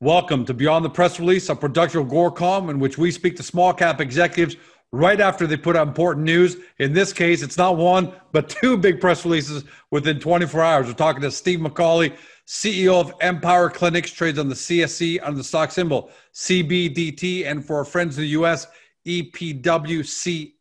Welcome 0.00 0.44
to 0.44 0.54
Beyond 0.54 0.84
the 0.84 0.90
Press 0.90 1.18
Release, 1.18 1.48
a 1.48 1.56
production 1.56 2.00
of 2.00 2.06
Agoracom, 2.06 2.70
in 2.70 2.78
which 2.78 2.98
we 2.98 3.10
speak 3.10 3.34
to 3.34 3.42
small 3.42 3.74
cap 3.74 4.00
executives 4.00 4.54
right 4.92 5.20
after 5.20 5.44
they 5.44 5.56
put 5.56 5.74
out 5.74 5.88
important 5.88 6.24
news. 6.24 6.56
In 6.78 6.92
this 6.92 7.12
case, 7.12 7.42
it's 7.42 7.58
not 7.58 7.76
one, 7.76 8.12
but 8.30 8.48
two 8.60 8.76
big 8.76 9.00
press 9.00 9.24
releases 9.24 9.64
within 9.90 10.20
24 10.20 10.62
hours. 10.62 10.86
We're 10.86 10.92
talking 10.92 11.20
to 11.22 11.32
Steve 11.32 11.58
McCauley, 11.58 12.16
CEO 12.46 13.00
of 13.00 13.12
Empower 13.20 13.70
Clinics, 13.70 14.12
trades 14.12 14.38
on 14.38 14.48
the 14.48 14.54
CSE 14.54 15.18
under 15.20 15.38
the 15.38 15.42
stock 15.42 15.72
symbol 15.72 16.12
CBDT, 16.32 17.44
and 17.46 17.64
for 17.64 17.78
our 17.78 17.84
friends 17.84 18.16
in 18.18 18.22
the 18.22 18.28
US, 18.28 18.68
EPWCF, 19.04 20.52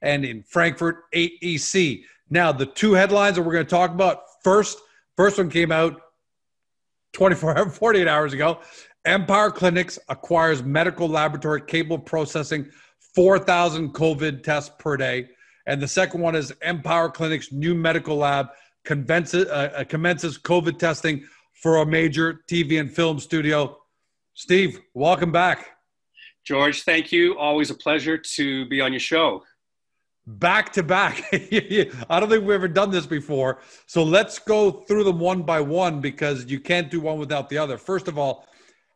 and 0.00 0.24
in 0.24 0.44
Frankfurt, 0.44 1.10
8EC. 1.12 2.04
Now, 2.30 2.52
the 2.52 2.66
two 2.66 2.92
headlines 2.92 3.34
that 3.34 3.42
we're 3.42 3.52
going 3.52 3.66
to 3.66 3.70
talk 3.70 3.90
about 3.90 4.22
first, 4.44 4.78
first 5.16 5.38
one 5.38 5.50
came 5.50 5.72
out 5.72 6.03
24 7.14 7.70
48 7.70 8.06
hours 8.06 8.32
ago. 8.34 8.60
Empower 9.06 9.50
Clinics 9.50 9.98
acquires 10.08 10.62
medical 10.62 11.08
laboratory 11.08 11.62
capable 11.62 11.98
processing 11.98 12.70
4,000 13.14 13.94
COVID 13.94 14.42
tests 14.42 14.70
per 14.78 14.96
day. 14.96 15.28
And 15.66 15.80
the 15.80 15.88
second 15.88 16.20
one 16.20 16.34
is 16.34 16.52
Empower 16.62 17.08
Clinics' 17.08 17.52
new 17.52 17.74
medical 17.74 18.16
lab 18.16 18.48
uh, 18.90 18.92
uh 18.92 19.84
commences 19.84 20.36
COVID 20.38 20.78
testing 20.78 21.24
for 21.54 21.78
a 21.78 21.86
major 21.86 22.42
TV 22.46 22.78
and 22.80 22.90
film 22.90 23.18
studio. 23.18 23.78
Steve, 24.34 24.80
welcome 24.92 25.32
back. 25.32 25.70
George, 26.44 26.82
thank 26.82 27.10
you. 27.10 27.38
Always 27.38 27.70
a 27.70 27.74
pleasure 27.74 28.18
to 28.18 28.66
be 28.68 28.82
on 28.82 28.92
your 28.92 29.00
show 29.00 29.42
back 30.26 30.72
to 30.72 30.82
back. 30.82 31.24
I 31.32 32.20
don't 32.20 32.28
think 32.28 32.42
we've 32.42 32.50
ever 32.50 32.68
done 32.68 32.90
this 32.90 33.06
before. 33.06 33.60
So 33.86 34.02
let's 34.02 34.38
go 34.38 34.70
through 34.70 35.04
them 35.04 35.18
one 35.18 35.42
by 35.42 35.60
one 35.60 36.00
because 36.00 36.46
you 36.46 36.60
can't 36.60 36.90
do 36.90 37.00
one 37.00 37.18
without 37.18 37.48
the 37.48 37.58
other. 37.58 37.78
First 37.78 38.08
of 38.08 38.18
all, 38.18 38.46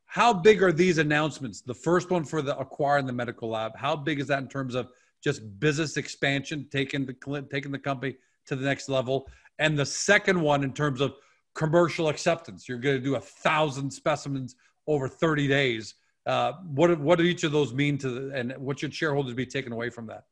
how 0.06 0.32
big 0.32 0.62
are 0.62 0.72
these 0.72 0.98
announcements? 0.98 1.60
The 1.60 1.74
first 1.74 2.10
one 2.10 2.24
for 2.24 2.40
the 2.40 2.58
acquiring 2.58 3.06
the 3.06 3.12
medical 3.12 3.50
lab. 3.50 3.76
How 3.76 3.94
big 3.94 4.20
is 4.20 4.26
that 4.28 4.38
in 4.38 4.48
terms 4.48 4.74
of 4.74 4.88
just 5.22 5.60
business 5.60 5.96
expansion, 5.96 6.66
taking 6.70 7.04
the 7.04 7.46
taking 7.50 7.72
the 7.72 7.78
company 7.78 8.16
to 8.46 8.56
the 8.56 8.64
next 8.64 8.88
level? 8.88 9.28
And 9.58 9.78
the 9.78 9.84
second 9.84 10.40
one 10.40 10.64
in 10.64 10.72
terms 10.72 11.00
of 11.00 11.14
commercial 11.58 12.08
acceptance. 12.08 12.68
You're 12.68 12.78
going 12.78 12.96
to 12.96 13.02
do 13.02 13.16
a 13.16 13.20
thousand 13.20 13.90
specimens 13.90 14.54
over 14.86 15.08
30 15.08 15.48
days. 15.48 15.94
Uh, 16.24 16.52
what 16.72 16.98
what 17.00 17.18
do 17.18 17.24
each 17.24 17.42
of 17.42 17.52
those 17.52 17.72
mean 17.72 17.98
to 17.98 18.10
the, 18.10 18.34
and 18.34 18.52
what 18.58 18.78
should 18.78 18.94
shareholders 18.94 19.34
be 19.34 19.44
taken 19.44 19.72
away 19.72 19.90
from 19.90 20.06
that? 20.06 20.24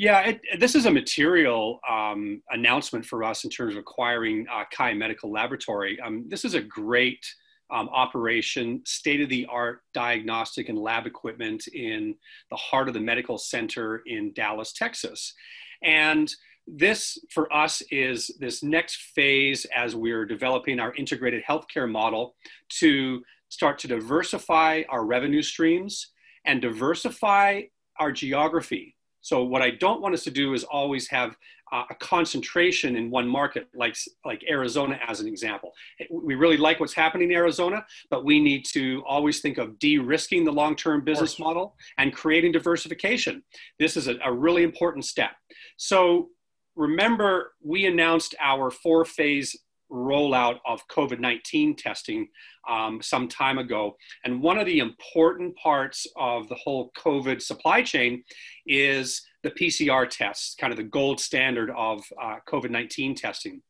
Yeah, 0.00 0.20
it, 0.20 0.40
this 0.58 0.74
is 0.74 0.86
a 0.86 0.90
material 0.90 1.78
um, 1.86 2.40
announcement 2.48 3.04
for 3.04 3.22
us 3.22 3.44
in 3.44 3.50
terms 3.50 3.74
of 3.74 3.80
acquiring 3.80 4.46
uh, 4.50 4.64
Kai 4.74 4.94
Medical 4.94 5.30
Laboratory. 5.30 6.00
Um, 6.00 6.24
this 6.26 6.46
is 6.46 6.54
a 6.54 6.62
great 6.62 7.22
um, 7.70 7.90
operation, 7.90 8.80
state 8.86 9.20
of 9.20 9.28
the 9.28 9.46
art 9.50 9.82
diagnostic 9.92 10.70
and 10.70 10.78
lab 10.78 11.06
equipment 11.06 11.66
in 11.66 12.14
the 12.48 12.56
heart 12.56 12.88
of 12.88 12.94
the 12.94 13.00
medical 13.00 13.36
center 13.36 14.00
in 14.06 14.32
Dallas, 14.32 14.72
Texas. 14.72 15.34
And 15.82 16.34
this 16.66 17.18
for 17.30 17.52
us 17.52 17.82
is 17.90 18.30
this 18.40 18.62
next 18.62 18.96
phase 19.14 19.66
as 19.76 19.94
we're 19.94 20.24
developing 20.24 20.80
our 20.80 20.94
integrated 20.94 21.42
healthcare 21.46 21.90
model 21.90 22.36
to 22.78 23.22
start 23.50 23.78
to 23.80 23.88
diversify 23.88 24.80
our 24.88 25.04
revenue 25.04 25.42
streams 25.42 26.06
and 26.46 26.62
diversify 26.62 27.60
our 27.98 28.10
geography 28.10 28.96
so 29.20 29.44
what 29.44 29.62
I 29.62 29.70
don't 29.70 30.00
want 30.00 30.14
us 30.14 30.24
to 30.24 30.30
do 30.30 30.54
is 30.54 30.64
always 30.64 31.08
have 31.08 31.36
uh, 31.72 31.84
a 31.90 31.94
concentration 31.94 32.96
in 32.96 33.10
one 33.10 33.28
market, 33.28 33.68
like 33.74 33.96
like 34.24 34.42
Arizona 34.50 34.98
as 35.06 35.20
an 35.20 35.28
example. 35.28 35.72
We 36.10 36.34
really 36.34 36.56
like 36.56 36.80
what's 36.80 36.94
happening 36.94 37.30
in 37.30 37.36
Arizona, 37.36 37.84
but 38.10 38.24
we 38.24 38.40
need 38.40 38.64
to 38.72 39.02
always 39.06 39.40
think 39.40 39.58
of 39.58 39.78
de-risking 39.78 40.44
the 40.44 40.52
long-term 40.52 41.04
business 41.04 41.38
model 41.38 41.76
and 41.98 42.12
creating 42.12 42.52
diversification. 42.52 43.42
This 43.78 43.96
is 43.96 44.08
a, 44.08 44.16
a 44.24 44.32
really 44.32 44.64
important 44.64 45.04
step. 45.04 45.30
So 45.76 46.30
remember, 46.74 47.52
we 47.62 47.86
announced 47.86 48.34
our 48.40 48.70
four-phase 48.70 49.56
rollout 49.90 50.58
of 50.66 50.86
COVID 50.88 51.20
19 51.20 51.76
testing 51.76 52.28
um, 52.68 53.00
some 53.02 53.28
time 53.28 53.58
ago. 53.58 53.96
And 54.24 54.42
one 54.42 54.58
of 54.58 54.66
the 54.66 54.78
important 54.78 55.56
parts 55.56 56.06
of 56.16 56.48
the 56.48 56.54
whole 56.54 56.90
COVID 56.96 57.42
supply 57.42 57.82
chain 57.82 58.22
is 58.66 59.22
the 59.42 59.50
PCR 59.50 60.08
tests, 60.08 60.54
kind 60.58 60.72
of 60.72 60.76
the 60.76 60.84
gold 60.84 61.20
standard 61.20 61.70
of 61.76 62.02
uh, 62.20 62.36
COVID 62.48 62.70
19 62.70 63.14
testing. 63.14 63.62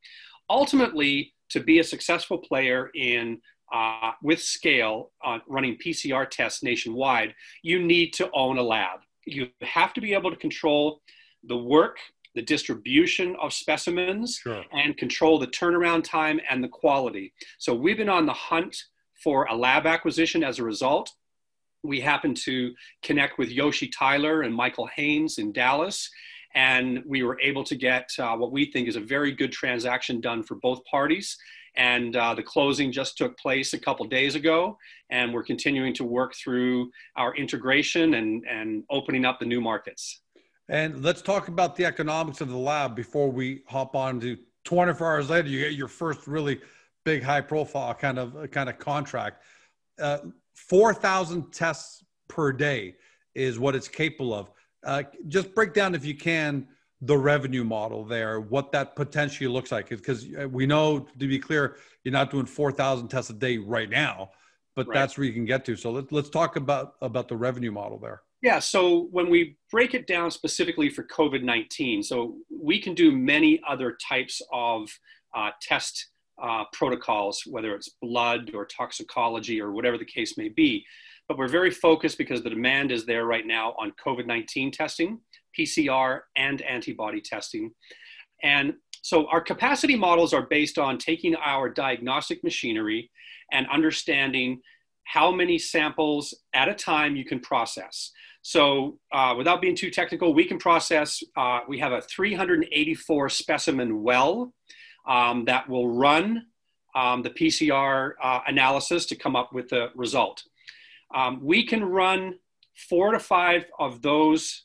Ultimately, 0.49 1.33
to 1.51 1.61
be 1.61 1.79
a 1.79 1.85
successful 1.85 2.39
player 2.39 2.91
in 2.95 3.41
uh, 3.73 4.13
with 4.23 4.41
scale 4.43 5.13
uh, 5.25 5.39
running 5.47 5.77
PCR 5.77 6.29
tests 6.29 6.63
nationwide, 6.63 7.35
you 7.63 7.81
need 7.83 8.13
to 8.15 8.29
own 8.35 8.59
a 8.59 8.63
lab. 8.63 9.01
You 9.27 9.49
have 9.63 9.93
to 9.95 10.01
be 10.01 10.13
able 10.13 10.31
to 10.31 10.37
control 10.37 11.03
the 11.45 11.57
work 11.57 11.99
the 12.35 12.43
distribution 12.43 13.37
of 13.41 13.53
specimens 13.53 14.37
sure. 14.37 14.65
and 14.73 14.97
control 14.97 15.39
the 15.39 15.47
turnaround 15.49 16.05
time 16.05 16.41
and 16.49 16.63
the 16.63 16.69
quality. 16.69 17.33
So 17.59 17.75
we've 17.75 17.97
been 17.97 18.09
on 18.09 18.27
the 18.27 18.33
hunt 18.33 18.77
for 19.23 19.45
a 19.47 19.55
lab 19.55 19.87
acquisition 19.87 20.43
as 20.45 20.59
a 20.59 20.65
result. 20.65 21.11
We 21.83 22.01
happened 22.01 22.37
to 22.45 22.73
connect 23.03 23.39
with 23.39 23.51
Yoshi 23.51 23.89
Tyler 23.89 24.43
and 24.43 24.55
Michael 24.55 24.89
Haynes 24.95 25.39
in 25.39 25.53
Dallas, 25.53 26.11
and 26.55 27.03
we 27.07 27.23
were 27.23 27.41
able 27.41 27.65
to 27.65 27.75
get 27.75 28.11
uh, 28.19 28.37
what 28.37 28.53
we 28.53 28.71
think 28.71 28.89
is 28.89 28.97
a 28.97 29.01
very 29.01 29.33
good 29.33 29.53
transaction 29.53 30.21
done 30.21 30.43
for 30.43 30.57
both 30.57 30.85
parties. 30.85 31.37
And 31.77 32.17
uh, 32.17 32.35
the 32.35 32.43
closing 32.43 32.91
just 32.91 33.17
took 33.17 33.39
place 33.39 33.73
a 33.75 33.79
couple 33.79 34.05
days 34.07 34.35
ago, 34.35 34.77
and 35.11 35.33
we're 35.33 35.45
continuing 35.45 35.95
to 35.95 36.05
work 36.05 36.35
through 36.35 36.91
our 37.17 37.35
integration 37.37 38.15
and, 38.15 38.45
and 38.51 38.83
opening 38.91 39.25
up 39.25 39.39
the 39.39 39.47
new 39.47 39.61
markets. 39.61 40.21
And 40.71 41.03
let's 41.03 41.21
talk 41.21 41.49
about 41.49 41.75
the 41.75 41.85
economics 41.85 42.41
of 42.41 42.49
the 42.49 42.57
lab 42.57 42.95
before 42.95 43.29
we 43.29 43.63
hop 43.67 43.97
on 43.97 44.21
to 44.21 44.39
24 44.65 45.15
hours 45.15 45.29
later. 45.29 45.49
You 45.49 45.59
get 45.59 45.73
your 45.73 45.89
first 45.89 46.29
really 46.29 46.61
big, 47.05 47.25
high 47.25 47.41
profile 47.41 47.93
kind 47.93 48.21
of 48.21 48.49
kind 48.53 48.69
of 48.69 48.79
contract. 48.79 49.43
Uh, 50.01 50.19
4,000 50.55 51.53
tests 51.53 52.05
per 52.29 52.53
day 52.53 52.95
is 53.35 53.59
what 53.59 53.75
it's 53.75 53.89
capable 53.89 54.33
of. 54.33 54.51
Uh, 54.85 55.03
just 55.27 55.57
break 55.57 55.75
down, 55.75 55.97
if 55.97 56.05
you 56.05 56.15
can, 56.15 56.69
the 57.01 57.19
revenue 57.19 57.65
model 57.65 58.05
there, 58.05 58.41
what 58.41 58.71
that 58.71 58.95
potentially 58.95 59.49
looks 59.49 59.73
like. 59.73 59.89
Because 59.89 60.29
uh, 60.41 60.49
we 60.49 60.67
know, 60.67 61.01
to 61.01 61.27
be 61.27 61.41
clear, 61.41 61.79
you're 62.05 62.13
not 62.13 62.31
doing 62.31 62.47
4,000 62.47 63.09
tests 63.09 63.31
a 63.31 63.35
day 63.35 63.59
right 63.59 63.91
now, 63.91 64.31
but 64.77 64.87
right. 64.87 64.95
that's 64.95 65.19
where 65.19 65.27
you 65.27 65.33
can 65.33 65.45
get 65.45 65.65
to. 65.65 65.75
So 65.75 65.91
let, 65.91 66.13
let's 66.13 66.31
talk 66.31 66.55
about 66.55 66.95
about 67.03 67.27
the 67.27 67.37
revenue 67.37 67.73
model 67.73 67.99
there. 67.99 68.23
Yeah, 68.43 68.59
so 68.59 69.09
when 69.11 69.29
we 69.29 69.57
break 69.71 69.93
it 69.93 70.07
down 70.07 70.31
specifically 70.31 70.89
for 70.89 71.05
COVID 71.05 71.43
19, 71.43 72.03
so 72.03 72.37
we 72.51 72.81
can 72.81 72.95
do 72.95 73.13
many 73.13 73.61
other 73.69 73.99
types 74.09 74.41
of 74.53 74.89
uh, 75.35 75.51
test 75.61 76.09
uh, 76.43 76.65
protocols, 76.73 77.43
whether 77.47 77.75
it's 77.75 77.91
blood 78.01 78.53
or 78.55 78.65
toxicology 78.65 79.61
or 79.61 79.73
whatever 79.73 79.99
the 79.99 80.07
case 80.07 80.39
may 80.39 80.49
be. 80.49 80.85
But 81.29 81.37
we're 81.37 81.49
very 81.49 81.71
focused 81.71 82.17
because 82.17 82.43
the 82.43 82.51
demand 82.51 82.91
is 82.91 83.05
there 83.05 83.27
right 83.27 83.47
now 83.47 83.75
on 83.79 83.93
COVID 84.05 84.27
19 84.27 84.73
testing, 84.73 85.21
PCR, 85.59 86.21
and 86.37 86.63
antibody 86.63 87.21
testing. 87.21 87.73
And 88.43 88.75
so 89.03 89.27
our 89.29 89.41
capacity 89.43 89.97
models 89.97 90.33
are 90.33 90.47
based 90.47 90.79
on 90.79 90.97
taking 90.97 91.37
our 91.37 91.69
diagnostic 91.69 92.43
machinery 92.43 93.11
and 93.53 93.67
understanding 93.69 94.61
how 95.05 95.31
many 95.31 95.59
samples 95.59 96.35
at 96.55 96.69
a 96.69 96.75
time 96.75 97.17
you 97.17 97.25
can 97.25 97.41
process. 97.41 98.13
So 98.43 98.99
uh, 99.13 99.35
without 99.37 99.61
being 99.61 99.77
too 99.77 99.91
technical, 99.91 100.33
we 100.33 100.45
can 100.45 100.59
process, 100.59 101.23
uh, 101.37 101.61
we 101.69 101.79
have 101.79 101.93
a 101.93 102.01
384 102.01 103.29
specimen 103.29 104.03
well 104.03 104.55
um, 105.07 105.45
that 105.45 105.69
will 105.69 105.89
run 105.89 106.47
um, 106.95 107.23
the 107.23 107.31
PCR 107.31 108.13
uh, 108.23 108.41
analysis 108.47 109.07
to 109.07 109.17
come 109.17 109.37
up 109.37 109.53
with 109.53 109.69
the 109.69 109.89
result. 109.95 110.43
Um, 111.15 111.41
we 111.43 111.67
can 111.67 111.85
run 111.85 112.39
four 112.89 113.13
to 113.13 113.19
five 113.19 113.67
of 113.79 114.03
those 114.03 114.65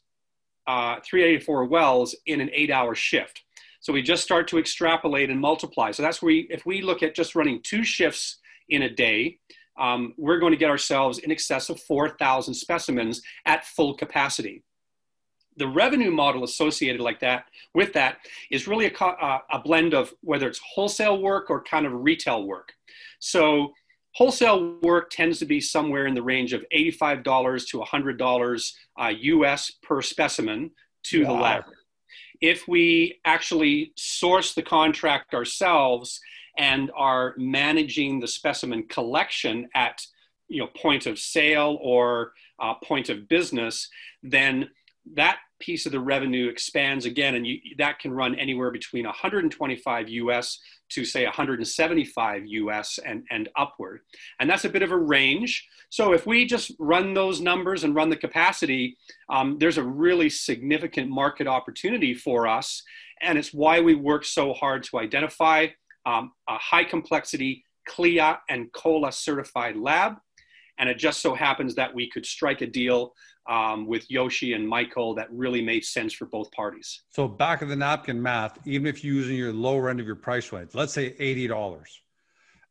uh, 0.67 0.95
384 1.03 1.65
wells 1.65 2.15
in 2.25 2.41
an 2.41 2.49
eight 2.53 2.71
hour 2.71 2.95
shift. 2.95 3.43
So 3.81 3.93
we 3.93 4.01
just 4.01 4.23
start 4.23 4.47
to 4.47 4.57
extrapolate 4.57 5.29
and 5.29 5.39
multiply. 5.39 5.91
So 5.91 6.01
that's 6.01 6.21
where 6.21 6.27
we, 6.27 6.47
if 6.49 6.65
we 6.65 6.81
look 6.81 7.03
at 7.03 7.13
just 7.13 7.35
running 7.35 7.61
two 7.61 7.83
shifts 7.83 8.39
in 8.69 8.81
a 8.81 8.89
day, 8.89 9.37
um, 9.77 10.13
we're 10.17 10.39
going 10.39 10.51
to 10.51 10.57
get 10.57 10.69
ourselves 10.69 11.19
in 11.19 11.31
excess 11.31 11.69
of 11.69 11.81
4,000 11.81 12.53
specimens 12.53 13.21
at 13.45 13.65
full 13.65 13.93
capacity. 13.93 14.63
The 15.57 15.67
revenue 15.67 16.11
model 16.11 16.43
associated 16.43 17.01
like 17.01 17.19
that 17.21 17.45
with 17.73 17.93
that 17.93 18.17
is 18.51 18.67
really 18.67 18.87
a, 18.87 19.03
uh, 19.03 19.39
a 19.51 19.59
blend 19.59 19.93
of 19.93 20.13
whether 20.21 20.47
it's 20.47 20.59
wholesale 20.59 21.21
work 21.21 21.49
or 21.49 21.63
kind 21.63 21.85
of 21.85 21.93
retail 21.93 22.45
work. 22.45 22.73
So 23.19 23.73
wholesale 24.15 24.77
work 24.81 25.09
tends 25.09 25.39
to 25.39 25.45
be 25.45 25.61
somewhere 25.61 26.07
in 26.07 26.13
the 26.13 26.21
range 26.21 26.53
of 26.53 26.65
$85 26.73 27.67
to 27.69 27.79
$100 27.79 28.73
uh, 28.99 29.07
US 29.07 29.71
per 29.81 30.01
specimen 30.01 30.71
to 31.03 31.25
the 31.25 31.31
lab. 31.31 31.63
If 32.41 32.67
we 32.67 33.19
actually 33.23 33.93
source 33.95 34.53
the 34.53 34.63
contract 34.63 35.33
ourselves 35.33 36.19
and 36.57 36.91
are 36.95 37.33
managing 37.37 38.19
the 38.19 38.27
specimen 38.27 38.83
collection 38.87 39.67
at 39.73 40.05
you 40.47 40.59
know 40.59 40.67
point 40.67 41.05
of 41.05 41.19
sale 41.19 41.77
or 41.81 42.33
uh, 42.59 42.73
point 42.75 43.09
of 43.09 43.27
business, 43.27 43.89
then 44.23 44.69
that 45.13 45.37
piece 45.59 45.85
of 45.85 45.91
the 45.91 45.99
revenue 45.99 46.49
expands 46.49 47.05
again, 47.05 47.35
and 47.35 47.47
you, 47.47 47.59
that 47.77 47.99
can 47.99 48.11
run 48.11 48.35
anywhere 48.35 48.71
between 48.71 49.05
125 49.05 50.09
US 50.09 50.59
to 50.89 51.05
say 51.05 51.23
175 51.23 52.45
US 52.45 52.99
and, 53.05 53.23
and 53.31 53.49
upward. 53.55 54.01
And 54.39 54.49
that's 54.49 54.65
a 54.65 54.69
bit 54.69 54.83
of 54.83 54.91
a 54.91 54.97
range. 54.97 55.67
So 55.89 56.13
if 56.13 56.25
we 56.25 56.45
just 56.45 56.71
run 56.79 57.13
those 57.13 57.41
numbers 57.41 57.83
and 57.83 57.95
run 57.95 58.09
the 58.09 58.17
capacity, 58.17 58.97
um, 59.29 59.57
there's 59.59 59.77
a 59.77 59.83
really 59.83 60.29
significant 60.29 61.09
market 61.09 61.47
opportunity 61.47 62.13
for 62.13 62.47
us. 62.47 62.83
And 63.21 63.37
it's 63.37 63.53
why 63.53 63.79
we 63.79 63.95
work 63.95 64.25
so 64.25 64.53
hard 64.53 64.83
to 64.85 64.99
identify 64.99 65.67
um, 66.05 66.31
a 66.47 66.57
high 66.57 66.83
complexity 66.83 67.63
CLIA 67.87 68.39
and 68.49 68.71
COLA 68.73 69.11
certified 69.11 69.75
lab. 69.75 70.15
And 70.77 70.89
it 70.89 70.97
just 70.97 71.21
so 71.21 71.33
happens 71.33 71.75
that 71.75 71.93
we 71.93 72.09
could 72.09 72.25
strike 72.25 72.61
a 72.61 72.67
deal 72.67 73.13
um, 73.47 73.87
with 73.87 74.09
Yoshi 74.09 74.53
and 74.53 74.67
Michael 74.67 75.15
that 75.15 75.31
really 75.31 75.61
made 75.61 75.85
sense 75.85 76.13
for 76.13 76.25
both 76.25 76.51
parties. 76.51 77.03
So 77.09 77.27
back 77.27 77.61
of 77.61 77.69
the 77.69 77.75
napkin 77.75 78.21
math, 78.21 78.59
even 78.65 78.87
if 78.87 79.03
you're 79.03 79.13
using 79.13 79.37
your 79.37 79.53
lower 79.53 79.89
end 79.89 79.99
of 79.99 80.05
your 80.05 80.15
price 80.15 80.51
range, 80.51 80.71
let's 80.73 80.93
say 80.93 81.11
$80. 81.13 81.85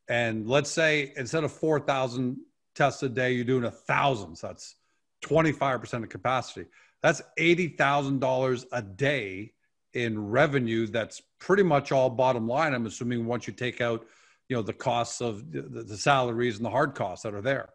And 0.07 0.47
let's 0.47 0.69
say 0.69 1.13
instead 1.17 1.43
of 1.43 1.51
4,000 1.51 2.37
tests 2.75 3.01
a 3.01 3.09
day, 3.09 3.31
you're 3.31 3.45
doing 3.45 3.63
a 3.63 3.71
thousand. 3.71 4.35
So 4.35 4.47
that's 4.47 4.75
25% 5.23 6.03
of 6.03 6.09
capacity. 6.09 6.67
That's 7.01 7.21
$80,000 7.39 8.65
a 8.71 8.81
day 8.81 9.53
in 9.95 10.27
revenue. 10.29 10.87
That's 10.87 11.21
pretty 11.39 11.63
much 11.63 11.91
all 11.91 12.09
bottom 12.09 12.47
line. 12.47 12.73
I'm 12.73 12.85
assuming 12.85 13.25
once 13.25 13.47
you 13.47 13.53
take 13.53 13.81
out, 13.81 14.05
you 14.49 14.55
know, 14.55 14.61
the 14.61 14.73
costs 14.73 15.21
of 15.21 15.51
the, 15.51 15.61
the 15.61 15.97
salaries 15.97 16.57
and 16.57 16.65
the 16.65 16.69
hard 16.69 16.93
costs 16.93 17.23
that 17.23 17.33
are 17.33 17.41
there. 17.41 17.69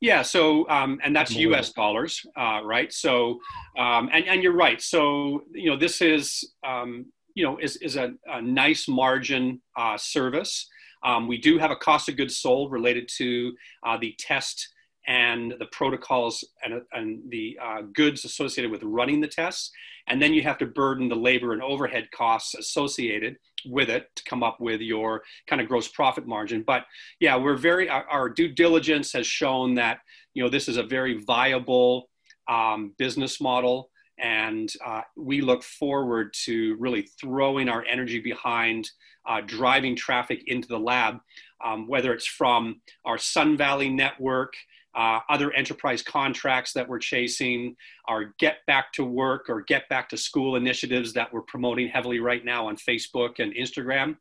Yeah. 0.00 0.22
So, 0.22 0.68
um, 0.68 0.98
and 1.04 1.14
that's 1.14 1.34
U.S. 1.34 1.72
dollars, 1.72 2.24
uh, 2.36 2.60
right? 2.64 2.92
So, 2.92 3.38
um, 3.78 4.08
and 4.12 4.24
and 4.24 4.42
you're 4.42 4.56
right. 4.56 4.80
So, 4.80 5.42
you 5.52 5.70
know, 5.70 5.76
this 5.76 6.00
is 6.00 6.54
um, 6.66 7.06
you 7.34 7.44
know 7.44 7.58
is 7.58 7.76
is 7.76 7.96
a, 7.96 8.12
a 8.26 8.42
nice 8.42 8.88
margin 8.88 9.60
uh, 9.76 9.96
service. 9.96 10.68
Um, 11.04 11.28
we 11.28 11.38
do 11.38 11.58
have 11.58 11.70
a 11.70 11.76
cost 11.76 12.08
of 12.08 12.16
goods 12.16 12.38
sold 12.38 12.72
related 12.72 13.08
to 13.18 13.52
uh, 13.86 13.96
the 13.98 14.14
test 14.18 14.68
and 15.08 15.54
the 15.58 15.66
protocols 15.72 16.44
and, 16.62 16.82
and 16.92 17.20
the 17.30 17.58
uh, 17.60 17.80
goods 17.94 18.24
associated 18.26 18.70
with 18.70 18.82
running 18.82 19.20
the 19.20 19.26
tests. 19.26 19.72
And 20.06 20.20
then 20.22 20.34
you 20.34 20.42
have 20.42 20.58
to 20.58 20.66
burden 20.66 21.08
the 21.08 21.16
labor 21.16 21.52
and 21.54 21.62
overhead 21.62 22.08
costs 22.14 22.54
associated 22.54 23.36
with 23.66 23.88
it 23.88 24.08
to 24.16 24.22
come 24.24 24.42
up 24.42 24.60
with 24.60 24.80
your 24.80 25.22
kind 25.48 25.60
of 25.62 25.68
gross 25.68 25.88
profit 25.88 26.26
margin. 26.26 26.62
But 26.62 26.84
yeah, 27.20 27.36
we're 27.36 27.56
very, 27.56 27.88
our, 27.88 28.04
our 28.08 28.28
due 28.28 28.48
diligence 28.48 29.12
has 29.14 29.26
shown 29.26 29.74
that, 29.74 30.00
you 30.34 30.42
know, 30.42 30.50
this 30.50 30.68
is 30.68 30.76
a 30.76 30.82
very 30.82 31.22
viable 31.24 32.10
um, 32.46 32.94
business 32.98 33.40
model. 33.40 33.90
And 34.18 34.70
uh, 34.84 35.02
we 35.16 35.40
look 35.40 35.62
forward 35.62 36.34
to 36.44 36.76
really 36.78 37.08
throwing 37.20 37.68
our 37.68 37.84
energy 37.88 38.20
behind 38.20 38.90
uh, 39.26 39.40
driving 39.46 39.94
traffic 39.94 40.42
into 40.48 40.68
the 40.68 40.78
lab, 40.78 41.18
um, 41.64 41.86
whether 41.86 42.12
it's 42.12 42.26
from 42.26 42.80
our 43.04 43.18
Sun 43.18 43.56
Valley 43.56 43.88
network, 43.90 44.54
uh, 44.94 45.20
other 45.28 45.52
enterprise 45.52 46.02
contracts 46.02 46.72
that 46.72 46.88
we're 46.88 46.98
chasing, 46.98 47.76
our 48.08 48.34
get 48.38 48.58
back 48.66 48.92
to 48.94 49.04
work 49.04 49.46
or 49.48 49.62
get 49.62 49.88
back 49.88 50.08
to 50.08 50.16
school 50.16 50.56
initiatives 50.56 51.12
that 51.12 51.32
we're 51.32 51.42
promoting 51.42 51.88
heavily 51.88 52.20
right 52.20 52.44
now 52.44 52.68
on 52.68 52.76
Facebook 52.76 53.38
and 53.38 53.54
Instagram. 53.54 54.16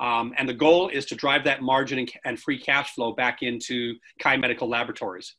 Um, 0.00 0.32
and 0.38 0.48
the 0.48 0.54
goal 0.54 0.88
is 0.88 1.04
to 1.06 1.14
drive 1.14 1.44
that 1.44 1.62
margin 1.62 2.06
and, 2.24 2.40
free 2.40 2.58
cash 2.58 2.94
flow 2.94 3.12
back 3.12 3.42
into 3.42 3.94
Kai 4.18 4.36
Medical 4.36 4.68
Laboratories. 4.68 5.36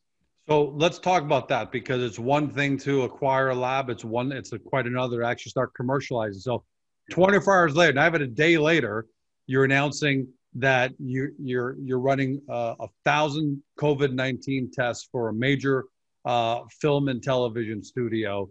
So 0.48 0.72
let's 0.76 0.98
talk 0.98 1.22
about 1.22 1.48
that 1.48 1.72
because 1.72 2.02
it's 2.02 2.18
one 2.18 2.50
thing 2.50 2.78
to 2.78 3.02
acquire 3.02 3.50
a 3.50 3.54
lab. 3.54 3.90
It's 3.90 4.04
one, 4.04 4.32
it's 4.32 4.52
a, 4.52 4.58
quite 4.58 4.86
another 4.86 5.20
to 5.20 5.26
actually 5.26 5.50
start 5.50 5.72
commercializing. 5.80 6.40
So 6.40 6.64
24 7.10 7.56
hours 7.56 7.76
later, 7.76 7.92
now 7.92 8.06
even 8.06 8.22
a 8.22 8.26
day 8.26 8.58
later, 8.58 9.06
you're 9.46 9.64
announcing 9.64 10.28
that 10.54 10.92
you, 10.98 11.32
you're 11.38 11.76
you're 11.80 11.98
running 11.98 12.40
uh, 12.48 12.74
a 12.80 12.88
thousand 13.04 13.62
COVID 13.78 14.12
nineteen 14.12 14.70
tests 14.70 15.08
for 15.10 15.28
a 15.28 15.32
major 15.32 15.86
uh, 16.24 16.60
film 16.80 17.08
and 17.08 17.22
television 17.22 17.82
studio 17.82 18.48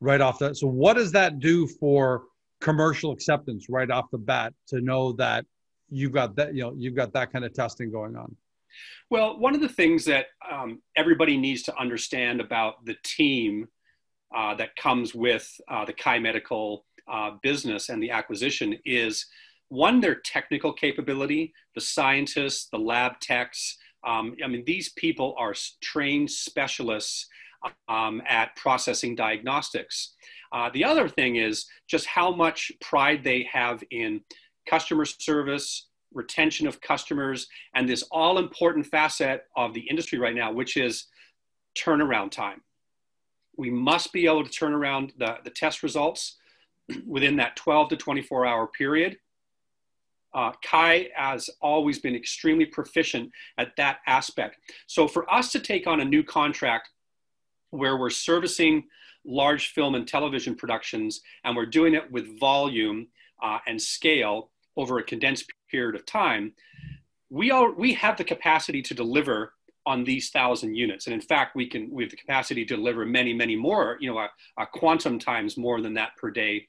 right 0.00 0.20
off 0.20 0.38
that. 0.40 0.56
So 0.56 0.66
what 0.66 0.94
does 0.94 1.12
that 1.12 1.38
do 1.38 1.66
for 1.66 2.24
commercial 2.60 3.12
acceptance 3.12 3.66
right 3.68 3.90
off 3.90 4.06
the 4.10 4.18
bat 4.18 4.52
to 4.68 4.80
know 4.80 5.12
that 5.12 5.44
you've 5.90 6.12
got 6.12 6.36
that 6.36 6.54
you 6.54 6.62
know 6.62 6.74
you've 6.76 6.94
got 6.94 7.12
that 7.12 7.32
kind 7.32 7.44
of 7.44 7.52
testing 7.54 7.90
going 7.90 8.16
on? 8.16 8.36
Well, 9.10 9.38
one 9.38 9.54
of 9.54 9.60
the 9.60 9.68
things 9.68 10.04
that 10.06 10.26
um, 10.50 10.82
everybody 10.96 11.36
needs 11.36 11.62
to 11.64 11.78
understand 11.78 12.40
about 12.40 12.84
the 12.84 12.96
team 13.04 13.68
uh, 14.34 14.54
that 14.56 14.74
comes 14.76 15.14
with 15.14 15.48
uh, 15.70 15.84
the 15.84 15.92
Kai 15.92 16.18
Medical 16.18 16.84
uh, 17.06 17.32
business 17.42 17.88
and 17.88 18.02
the 18.02 18.10
acquisition 18.10 18.76
is 18.84 19.26
one, 19.74 20.00
their 20.00 20.14
technical 20.14 20.72
capability, 20.72 21.52
the 21.74 21.80
scientists, 21.80 22.68
the 22.70 22.78
lab 22.78 23.18
techs. 23.20 23.76
Um, 24.06 24.36
I 24.42 24.48
mean, 24.48 24.64
these 24.64 24.90
people 24.90 25.34
are 25.38 25.54
trained 25.82 26.30
specialists 26.30 27.26
um, 27.88 28.22
at 28.28 28.54
processing 28.56 29.14
diagnostics. 29.14 30.14
Uh, 30.52 30.70
the 30.72 30.84
other 30.84 31.08
thing 31.08 31.36
is 31.36 31.66
just 31.88 32.06
how 32.06 32.32
much 32.32 32.70
pride 32.80 33.24
they 33.24 33.48
have 33.50 33.82
in 33.90 34.20
customer 34.66 35.04
service, 35.04 35.88
retention 36.12 36.66
of 36.66 36.80
customers, 36.80 37.48
and 37.74 37.88
this 37.88 38.04
all 38.10 38.38
important 38.38 38.86
facet 38.86 39.44
of 39.56 39.74
the 39.74 39.80
industry 39.80 40.18
right 40.18 40.34
now, 40.34 40.52
which 40.52 40.76
is 40.76 41.06
turnaround 41.76 42.30
time. 42.30 42.62
We 43.56 43.70
must 43.70 44.12
be 44.12 44.26
able 44.26 44.44
to 44.44 44.50
turn 44.50 44.72
around 44.72 45.12
the, 45.18 45.38
the 45.44 45.50
test 45.50 45.82
results 45.82 46.36
within 47.06 47.36
that 47.36 47.56
12 47.56 47.88
to 47.90 47.96
24 47.96 48.46
hour 48.46 48.68
period. 48.68 49.16
Uh, 50.34 50.52
Kai 50.64 51.08
has 51.14 51.48
always 51.62 52.00
been 52.00 52.14
extremely 52.14 52.66
proficient 52.66 53.30
at 53.56 53.76
that 53.76 53.98
aspect. 54.06 54.58
So 54.86 55.06
for 55.06 55.32
us 55.32 55.52
to 55.52 55.60
take 55.60 55.86
on 55.86 56.00
a 56.00 56.04
new 56.04 56.24
contract 56.24 56.90
where 57.70 57.96
we're 57.96 58.10
servicing 58.10 58.84
large 59.24 59.68
film 59.68 59.94
and 59.94 60.06
television 60.06 60.54
productions 60.54 61.20
and 61.44 61.56
we're 61.56 61.66
doing 61.66 61.94
it 61.94 62.10
with 62.10 62.38
volume 62.38 63.06
uh, 63.42 63.58
and 63.66 63.80
scale 63.80 64.50
over 64.76 64.98
a 64.98 65.02
condensed 65.02 65.50
period 65.70 65.94
of 65.94 66.04
time, 66.04 66.52
we, 67.30 67.50
are, 67.50 67.72
we 67.72 67.94
have 67.94 68.16
the 68.16 68.24
capacity 68.24 68.82
to 68.82 68.94
deliver 68.94 69.54
on 69.86 70.04
these 70.04 70.30
thousand 70.30 70.74
units. 70.74 71.06
And 71.06 71.14
in 71.14 71.20
fact, 71.20 71.54
we 71.54 71.68
can 71.68 71.90
we 71.90 72.04
have 72.04 72.10
the 72.10 72.16
capacity 72.16 72.64
to 72.64 72.76
deliver 72.76 73.04
many, 73.04 73.34
many 73.34 73.54
more, 73.54 73.98
you 74.00 74.10
know, 74.10 74.18
a, 74.18 74.30
a 74.58 74.66
quantum 74.66 75.18
times 75.18 75.56
more 75.56 75.80
than 75.80 75.94
that 75.94 76.16
per 76.16 76.30
day 76.30 76.66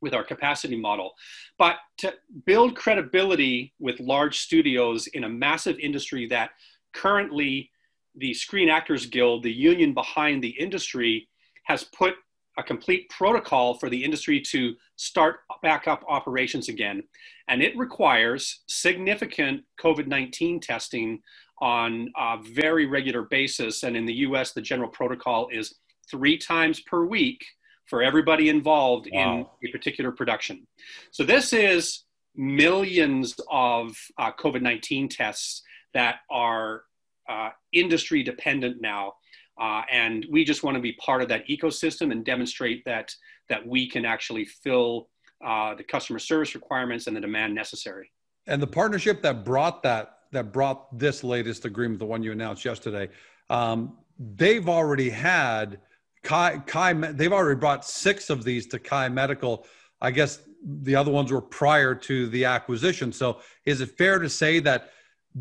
with 0.00 0.14
our 0.14 0.24
capacity 0.24 0.76
model. 0.76 1.12
But 1.58 1.76
to 1.98 2.14
build 2.46 2.76
credibility 2.76 3.74
with 3.78 4.00
large 4.00 4.38
studios 4.38 5.06
in 5.08 5.24
a 5.24 5.28
massive 5.28 5.78
industry 5.78 6.26
that 6.28 6.50
currently 6.92 7.70
the 8.16 8.34
Screen 8.34 8.68
Actors 8.68 9.06
Guild, 9.06 9.42
the 9.42 9.52
union 9.52 9.94
behind 9.94 10.42
the 10.42 10.48
industry, 10.48 11.28
has 11.64 11.84
put 11.84 12.14
a 12.58 12.62
complete 12.62 13.08
protocol 13.08 13.74
for 13.74 13.88
the 13.88 14.04
industry 14.04 14.40
to 14.40 14.74
start 14.96 15.40
back 15.62 15.86
up 15.86 16.04
operations 16.08 16.68
again. 16.68 17.02
And 17.48 17.62
it 17.62 17.76
requires 17.76 18.60
significant 18.66 19.62
COVID 19.80 20.06
19 20.06 20.60
testing 20.60 21.20
on 21.60 22.10
a 22.16 22.38
very 22.42 22.86
regular 22.86 23.22
basis. 23.22 23.82
And 23.82 23.96
in 23.96 24.06
the 24.06 24.14
US, 24.26 24.52
the 24.52 24.62
general 24.62 24.88
protocol 24.90 25.48
is 25.52 25.74
three 26.10 26.36
times 26.36 26.80
per 26.80 27.04
week 27.04 27.44
for 27.90 28.02
everybody 28.02 28.48
involved 28.48 29.08
wow. 29.12 29.50
in 29.60 29.68
a 29.68 29.72
particular 29.72 30.12
production. 30.12 30.66
So 31.10 31.24
this 31.24 31.52
is 31.52 32.04
millions 32.36 33.34
of 33.50 33.96
uh, 34.16 34.30
COVID 34.38 34.62
19 34.62 35.08
tests 35.08 35.62
that 35.92 36.20
are 36.30 36.84
uh, 37.28 37.50
industry 37.72 38.22
dependent 38.22 38.80
now. 38.80 39.14
Uh, 39.60 39.82
and 39.90 40.24
we 40.30 40.44
just 40.44 40.62
want 40.62 40.76
to 40.76 40.80
be 40.80 40.92
part 40.94 41.20
of 41.20 41.28
that 41.28 41.46
ecosystem 41.48 42.12
and 42.12 42.24
demonstrate 42.24 42.82
that, 42.86 43.12
that 43.48 43.66
we 43.66 43.90
can 43.90 44.04
actually 44.04 44.44
fill 44.44 45.08
uh, 45.44 45.74
the 45.74 45.82
customer 45.82 46.18
service 46.18 46.54
requirements 46.54 47.08
and 47.08 47.16
the 47.16 47.20
demand 47.20 47.54
necessary. 47.54 48.10
And 48.46 48.62
the 48.62 48.66
partnership 48.66 49.20
that 49.22 49.44
brought 49.44 49.82
that, 49.82 50.18
that 50.32 50.52
brought 50.52 50.96
this 50.96 51.24
latest 51.24 51.64
agreement, 51.64 51.98
the 51.98 52.06
one 52.06 52.22
you 52.22 52.30
announced 52.32 52.64
yesterday, 52.64 53.08
um, 53.50 53.98
they've 54.18 54.68
already 54.68 55.10
had 55.10 55.80
Kai, 56.22 56.58
Kai, 56.66 56.92
they've 56.92 57.32
already 57.32 57.58
brought 57.58 57.84
six 57.84 58.30
of 58.30 58.44
these 58.44 58.66
to 58.68 58.78
Kai 58.78 59.08
Medical. 59.08 59.66
I 60.00 60.10
guess 60.10 60.40
the 60.62 60.94
other 60.94 61.10
ones 61.10 61.32
were 61.32 61.40
prior 61.40 61.94
to 61.94 62.26
the 62.28 62.44
acquisition. 62.44 63.12
So 63.12 63.40
is 63.64 63.80
it 63.80 63.96
fair 63.96 64.18
to 64.18 64.28
say 64.28 64.60
that 64.60 64.90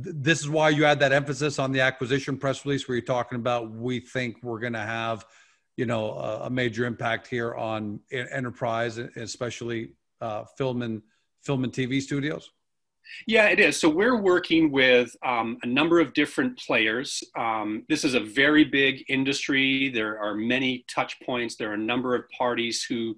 th- 0.03 0.15
this 0.19 0.39
is 0.39 0.49
why 0.49 0.69
you 0.69 0.83
had 0.83 0.99
that 0.99 1.11
emphasis 1.11 1.59
on 1.59 1.71
the 1.71 1.81
acquisition 1.81 2.37
press 2.37 2.65
release 2.65 2.87
where 2.87 2.95
you're 2.95 3.05
talking 3.05 3.37
about 3.37 3.71
we 3.71 3.99
think 3.99 4.37
we're 4.41 4.59
going 4.59 4.73
to 4.73 4.79
have, 4.79 5.25
you 5.75 5.85
know, 5.85 6.11
a, 6.11 6.45
a, 6.45 6.49
major 6.49 6.85
impact 6.85 7.27
here 7.27 7.53
on 7.55 7.99
enterprise, 8.11 8.97
especially 8.97 9.91
uh, 10.21 10.45
film 10.57 10.81
and 10.81 11.01
film 11.41 11.63
and 11.63 11.73
TV 11.73 12.01
studios? 12.01 12.51
Yeah, 13.27 13.47
it 13.47 13.59
is. 13.59 13.79
So 13.79 13.89
we're 13.89 14.21
working 14.21 14.71
with 14.71 15.15
um, 15.25 15.57
a 15.63 15.67
number 15.67 15.99
of 15.99 16.13
different 16.13 16.57
players. 16.59 17.23
Um, 17.37 17.83
this 17.89 18.03
is 18.03 18.13
a 18.13 18.19
very 18.19 18.63
big 18.63 19.03
industry. 19.09 19.89
There 19.89 20.19
are 20.19 20.35
many 20.35 20.85
touch 20.87 21.19
points. 21.21 21.55
There 21.55 21.71
are 21.71 21.75
a 21.75 21.77
number 21.77 22.15
of 22.15 22.23
parties 22.29 22.83
who 22.83 23.17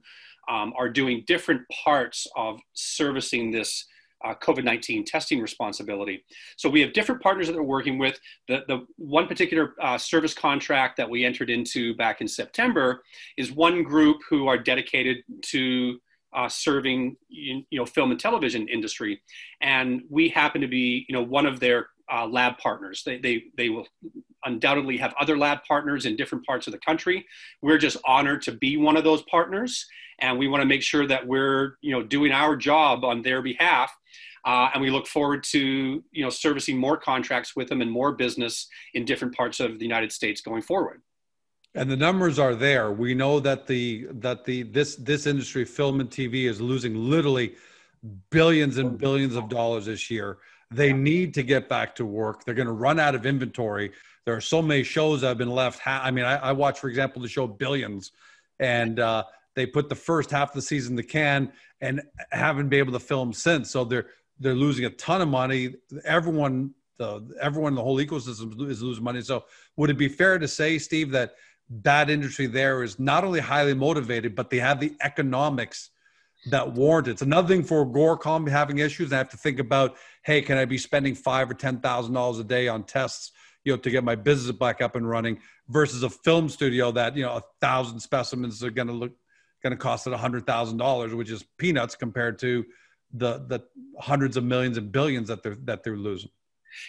um, 0.49 0.73
are 0.77 0.89
doing 0.89 1.23
different 1.27 1.61
parts 1.69 2.27
of 2.35 2.59
servicing 2.73 3.51
this 3.51 3.85
uh, 4.23 4.35
COVID 4.35 4.63
19 4.63 5.05
testing 5.05 5.41
responsibility. 5.41 6.23
So 6.55 6.69
we 6.69 6.81
have 6.81 6.93
different 6.93 7.21
partners 7.21 7.47
that 7.47 7.55
we're 7.55 7.63
working 7.63 7.97
with. 7.97 8.19
The, 8.47 8.63
the 8.67 8.85
one 8.97 9.27
particular 9.27 9.73
uh, 9.81 9.97
service 9.97 10.33
contract 10.33 10.97
that 10.97 11.09
we 11.09 11.25
entered 11.25 11.49
into 11.49 11.95
back 11.95 12.21
in 12.21 12.27
September 12.27 13.03
is 13.37 13.51
one 13.51 13.83
group 13.83 14.17
who 14.29 14.47
are 14.47 14.57
dedicated 14.57 15.23
to 15.43 15.99
uh, 16.33 16.47
serving 16.49 17.15
you 17.29 17.63
know 17.71 17.85
film 17.85 18.11
and 18.11 18.19
television 18.19 18.67
industry, 18.67 19.21
and 19.61 20.01
we 20.09 20.29
happen 20.29 20.61
to 20.61 20.67
be 20.67 21.05
you 21.07 21.13
know 21.13 21.23
one 21.23 21.45
of 21.45 21.59
their 21.59 21.87
uh, 22.11 22.27
lab 22.27 22.57
partners. 22.57 23.03
They, 23.05 23.17
they 23.17 23.43
they 23.57 23.69
will 23.69 23.87
undoubtedly 24.45 24.97
have 24.97 25.13
other 25.19 25.37
lab 25.37 25.59
partners 25.67 26.05
in 26.05 26.15
different 26.15 26.45
parts 26.45 26.67
of 26.67 26.73
the 26.73 26.79
country. 26.79 27.25
We're 27.61 27.77
just 27.77 27.97
honored 28.05 28.41
to 28.43 28.51
be 28.51 28.77
one 28.77 28.97
of 28.97 29.03
those 29.03 29.23
partners, 29.23 29.85
and 30.19 30.37
we 30.37 30.47
want 30.47 30.61
to 30.61 30.67
make 30.67 30.81
sure 30.81 31.07
that 31.07 31.25
we're 31.25 31.75
you 31.81 31.91
know 31.91 32.03
doing 32.03 32.31
our 32.31 32.55
job 32.55 33.03
on 33.03 33.21
their 33.21 33.41
behalf. 33.41 33.95
Uh, 34.43 34.71
and 34.73 34.81
we 34.81 34.89
look 34.89 35.05
forward 35.05 35.43
to 35.43 36.03
you 36.11 36.23
know 36.23 36.29
servicing 36.29 36.77
more 36.77 36.97
contracts 36.97 37.55
with 37.55 37.67
them 37.67 37.81
and 37.81 37.91
more 37.91 38.13
business 38.13 38.67
in 38.93 39.05
different 39.05 39.35
parts 39.35 39.59
of 39.59 39.77
the 39.79 39.85
United 39.85 40.11
States 40.11 40.41
going 40.41 40.61
forward 40.61 41.01
and 41.75 41.89
the 41.89 41.95
numbers 41.95 42.37
are 42.39 42.55
there. 42.55 42.91
We 42.91 43.13
know 43.13 43.39
that 43.39 43.67
the 43.67 44.07
that 44.11 44.45
the 44.45 44.63
this 44.63 44.95
this 44.95 45.25
industry 45.25 45.65
film 45.65 45.99
and 45.99 46.09
tv 46.09 46.45
is 46.45 46.59
losing 46.59 46.95
literally 46.95 47.55
billions 48.29 48.77
and 48.77 48.97
billions 48.97 49.35
of 49.35 49.49
dollars 49.49 49.85
this 49.85 50.09
year. 50.09 50.39
They 50.69 50.93
need 50.93 51.33
to 51.35 51.43
get 51.43 51.69
back 51.69 51.95
to 51.95 52.05
work. 52.05 52.45
They're 52.45 52.55
going 52.55 52.67
to 52.67 52.73
run 52.73 52.99
out 52.99 53.13
of 53.13 53.25
inventory. 53.25 53.91
There 54.25 54.35
are 54.35 54.41
so 54.41 54.61
many 54.61 54.83
shows 54.83 55.21
that 55.21 55.27
have 55.27 55.37
been 55.37 55.49
left 55.49 55.79
ha- 55.79 56.01
i 56.03 56.11
mean 56.11 56.25
I, 56.25 56.37
I 56.37 56.51
watch 56.51 56.79
for 56.79 56.89
example 56.89 57.21
the 57.21 57.27
show 57.27 57.47
billions 57.47 58.11
and 58.59 58.99
uh, 58.99 59.23
they 59.55 59.65
put 59.65 59.89
the 59.89 59.95
first 59.95 60.31
half 60.31 60.49
of 60.49 60.55
the 60.55 60.61
season 60.61 60.95
to 60.95 61.03
can 61.03 61.51
and 61.81 62.01
haven't 62.31 62.69
been 62.69 62.79
able 62.79 62.93
to 62.93 62.99
film 62.99 63.33
since. 63.33 63.69
So 63.71 63.83
they're 63.83 64.07
they're 64.39 64.55
losing 64.55 64.85
a 64.85 64.89
ton 64.91 65.21
of 65.21 65.27
money. 65.27 65.75
Everyone 66.05 66.73
the 66.97 67.35
everyone 67.41 67.75
the 67.75 67.81
whole 67.81 67.97
ecosystem 67.97 68.69
is 68.69 68.81
losing 68.81 69.03
money. 69.03 69.21
So 69.21 69.45
would 69.75 69.89
it 69.89 69.97
be 69.97 70.07
fair 70.07 70.37
to 70.37 70.47
say 70.47 70.77
steve 70.77 71.11
that 71.11 71.33
that 71.83 72.09
industry 72.09 72.47
there 72.47 72.83
is 72.83 72.99
not 72.99 73.23
only 73.23 73.39
highly 73.39 73.73
motivated, 73.73 74.35
but 74.35 74.49
they 74.49 74.57
have 74.57 74.79
the 74.79 74.93
economics 75.01 75.89
that 76.49 76.73
warrant 76.73 77.07
it. 77.07 77.11
It's 77.11 77.21
another 77.21 77.47
thing 77.47 77.63
for 77.63 77.85
Agoracom 77.85 78.49
having 78.49 78.79
issues. 78.79 79.13
I 79.13 79.17
have 79.17 79.29
to 79.29 79.37
think 79.37 79.59
about, 79.59 79.95
hey, 80.23 80.41
can 80.41 80.57
I 80.57 80.65
be 80.65 80.77
spending 80.77 81.15
five 81.15 81.49
or 81.49 81.53
ten 81.53 81.79
thousand 81.79 82.13
dollars 82.13 82.39
a 82.39 82.43
day 82.43 82.67
on 82.67 82.83
tests, 82.83 83.31
you 83.63 83.71
know, 83.71 83.77
to 83.77 83.89
get 83.89 84.03
my 84.03 84.15
business 84.15 84.55
back 84.55 84.81
up 84.81 84.95
and 84.95 85.07
running, 85.07 85.39
versus 85.69 86.03
a 86.03 86.09
film 86.09 86.49
studio 86.49 86.91
that 86.91 87.15
you 87.15 87.23
know 87.23 87.37
a 87.37 87.43
thousand 87.61 87.99
specimens 87.99 88.63
are 88.63 88.71
going 88.71 88.87
to 88.87 88.93
look 88.93 89.13
going 89.63 89.71
to 89.71 89.77
cost 89.77 90.07
it 90.07 90.13
a 90.13 90.17
hundred 90.17 90.45
thousand 90.45 90.77
dollars, 90.77 91.13
which 91.13 91.29
is 91.29 91.45
peanuts 91.57 91.95
compared 91.95 92.39
to 92.39 92.65
the 93.13 93.45
the 93.47 93.63
hundreds 93.99 94.35
of 94.35 94.43
millions 94.43 94.77
and 94.77 94.91
billions 94.91 95.27
that 95.27 95.43
they're 95.43 95.57
that 95.63 95.83
they're 95.83 95.95
losing. 95.95 96.31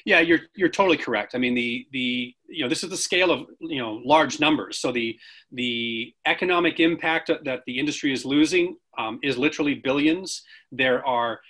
Yeah, 0.04 0.20
you're 0.20 0.40
you're 0.56 0.68
totally 0.68 0.96
correct. 0.96 1.34
I 1.34 1.38
mean, 1.38 1.54
the 1.54 1.86
the 1.92 2.34
you 2.48 2.62
know 2.62 2.68
this 2.68 2.82
is 2.84 2.90
the 2.90 2.96
scale 2.96 3.30
of 3.30 3.46
you 3.60 3.80
know 3.80 4.00
large 4.04 4.40
numbers. 4.40 4.78
So 4.78 4.92
the 4.92 5.18
the 5.50 6.14
economic 6.26 6.80
impact 6.80 7.30
that 7.44 7.62
the 7.66 7.78
industry 7.78 8.12
is 8.12 8.24
losing 8.24 8.76
um, 8.98 9.18
is 9.22 9.38
literally 9.38 9.74
billions. 9.74 10.42
There 10.70 11.04
are 11.06 11.40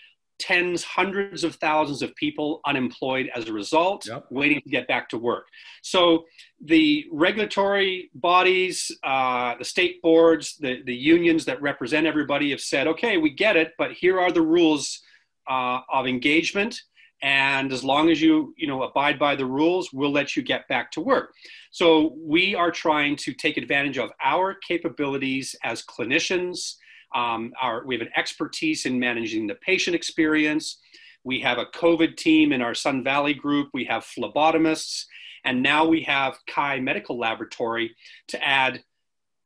tens, 0.43 0.83
hundreds 0.83 1.45
of 1.45 1.55
thousands 1.57 2.03
of 2.03 2.15
people 2.17 2.61
unemployed 2.67 3.31
as 3.35 3.49
a 3.49 3.53
result, 3.53 4.07
yep. 4.09 4.25
waiting 4.31 4.61
to 4.61 4.69
get 4.69 4.89
back 4.89 5.09
to 5.09 5.17
work. 5.17 5.47
So 5.83 6.25
the 6.65 7.07
regulatory 7.13 8.11
bodies, 8.15 8.91
uh, 9.05 9.55
the 9.59 9.65
state 9.65 10.03
boards, 10.03 10.57
the 10.57 10.83
the 10.85 10.95
unions 10.95 11.45
that 11.45 11.63
represent 11.63 12.07
everybody 12.07 12.51
have 12.51 12.61
said, 12.61 12.87
okay, 12.89 13.19
we 13.19 13.31
get 13.31 13.57
it, 13.57 13.73
but 13.79 13.93
here 13.93 14.19
are 14.21 14.33
the 14.33 14.43
rules 14.43 15.01
uh, 15.49 15.81
of 15.93 16.07
engagement 16.07 16.81
and 17.23 17.73
as 17.73 17.85
long 17.85 18.11
as 18.11 18.21
you 18.21 18.55
you 18.57 18.67
know 18.67 18.83
abide 18.83 19.19
by 19.19 19.35
the 19.37 19.47
rules 19.47 19.93
we'll 19.93 20.11
let 20.11 20.37
you 20.37 20.43
get 20.43 20.67
back 20.69 20.91
to 20.93 21.01
work. 21.01 21.35
So 21.71 22.15
we 22.19 22.55
are 22.55 22.71
trying 22.71 23.17
to 23.17 23.33
take 23.33 23.57
advantage 23.57 23.99
of 23.99 24.11
our 24.23 24.55
capabilities 24.55 25.57
as 25.63 25.83
clinicians. 25.83 26.77
Um, 27.15 27.53
our, 27.61 27.85
we 27.85 27.95
have 27.95 28.03
an 28.03 28.13
expertise 28.17 28.87
in 28.87 28.99
managing 28.99 29.47
the 29.47 29.55
patient 29.55 29.95
experience. 29.95 30.79
We 31.25 31.41
have 31.41 31.59
a 31.59 31.67
covid 31.67 32.17
team 32.17 32.53
in 32.53 32.61
our 32.61 32.75
sun 32.75 33.05
valley 33.05 33.35
group. 33.35 33.69
We 33.73 33.85
have 33.85 34.05
phlebotomists. 34.05 35.07
And 35.45 35.63
now 35.63 35.85
we 35.85 36.03
have 36.03 36.39
kai 36.47 36.81
medical 36.81 37.19
laboratory 37.19 37.97
to 38.29 38.43
add 38.45 38.83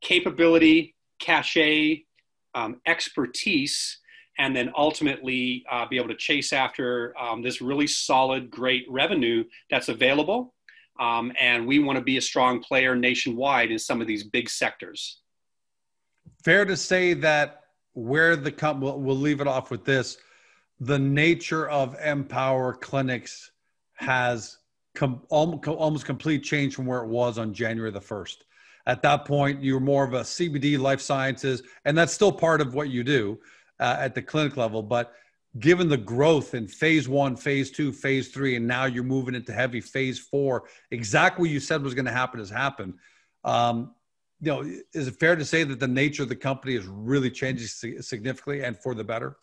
capability 0.01 0.95
cachet 1.19 2.05
um, 2.53 2.81
expertise 2.85 3.99
and 4.37 4.55
then 4.55 4.71
ultimately 4.75 5.65
uh, 5.71 5.85
be 5.87 5.97
able 5.97 6.09
to 6.09 6.15
chase 6.15 6.53
after 6.53 7.17
um, 7.17 7.41
this 7.41 7.61
really 7.61 7.87
solid, 7.87 8.49
great 8.49 8.85
revenue 8.89 9.43
that's 9.69 9.89
available. 9.89 10.53
Um, 10.99 11.31
and 11.39 11.67
we 11.67 11.79
want 11.79 11.97
to 11.97 12.03
be 12.03 12.17
a 12.17 12.21
strong 12.21 12.61
player 12.61 12.95
nationwide 12.95 13.71
in 13.71 13.79
some 13.79 14.01
of 14.01 14.07
these 14.07 14.23
big 14.23 14.49
sectors. 14.49 15.21
Fair 16.43 16.65
to 16.65 16.77
say 16.77 17.13
that 17.15 17.61
where 17.93 18.35
the 18.35 18.51
company, 18.51 18.85
we'll, 18.85 18.99
we'll 18.99 19.15
leave 19.15 19.41
it 19.41 19.47
off 19.47 19.71
with 19.71 19.85
this, 19.85 20.17
the 20.79 20.97
nature 20.97 21.67
of 21.69 21.95
Empower 22.03 22.73
clinics 22.73 23.51
has 23.95 24.57
com- 24.93 25.21
almost 25.29 26.05
complete 26.05 26.43
change 26.43 26.75
from 26.75 26.85
where 26.85 27.03
it 27.03 27.07
was 27.07 27.37
on 27.37 27.53
January 27.53 27.91
the 27.91 27.99
1st. 27.99 28.37
At 28.85 29.01
that 29.01 29.25
point, 29.25 29.61
you 29.61 29.73
were 29.73 29.79
more 29.79 30.03
of 30.03 30.13
a 30.13 30.21
CBD 30.21 30.79
life 30.79 31.01
sciences, 31.01 31.63
and 31.85 31.97
that's 31.97 32.13
still 32.13 32.31
part 32.31 32.61
of 32.61 32.73
what 32.73 32.89
you 32.89 33.03
do 33.03 33.39
uh, 33.79 33.97
at 33.99 34.15
the 34.15 34.21
clinic 34.21 34.57
level. 34.57 34.81
But 34.81 35.13
given 35.59 35.89
the 35.89 35.97
growth 35.97 36.53
in 36.53 36.67
phase 36.67 37.07
one, 37.07 37.35
phase 37.35 37.71
two, 37.71 37.91
phase 37.91 38.29
three, 38.29 38.55
and 38.55 38.67
now 38.67 38.85
you're 38.85 39.03
moving 39.03 39.35
into 39.35 39.53
heavy 39.53 39.81
phase 39.81 40.19
four, 40.19 40.65
exactly 40.91 41.43
what 41.43 41.49
you 41.51 41.59
said 41.59 41.81
was 41.81 41.93
going 41.93 42.05
to 42.05 42.11
happen 42.11 42.39
has 42.39 42.49
happened. 42.49 42.95
Um, 43.43 43.95
you 44.39 44.51
know, 44.51 44.61
is 44.93 45.07
it 45.07 45.19
fair 45.19 45.35
to 45.35 45.45
say 45.45 45.63
that 45.63 45.79
the 45.79 45.87
nature 45.87 46.23
of 46.23 46.29
the 46.29 46.35
company 46.35 46.75
is 46.75 46.85
really 46.85 47.31
changing 47.31 47.67
significantly 48.01 48.63
and 48.63 48.77
for 48.77 48.93
the 48.93 49.03
better? 49.03 49.37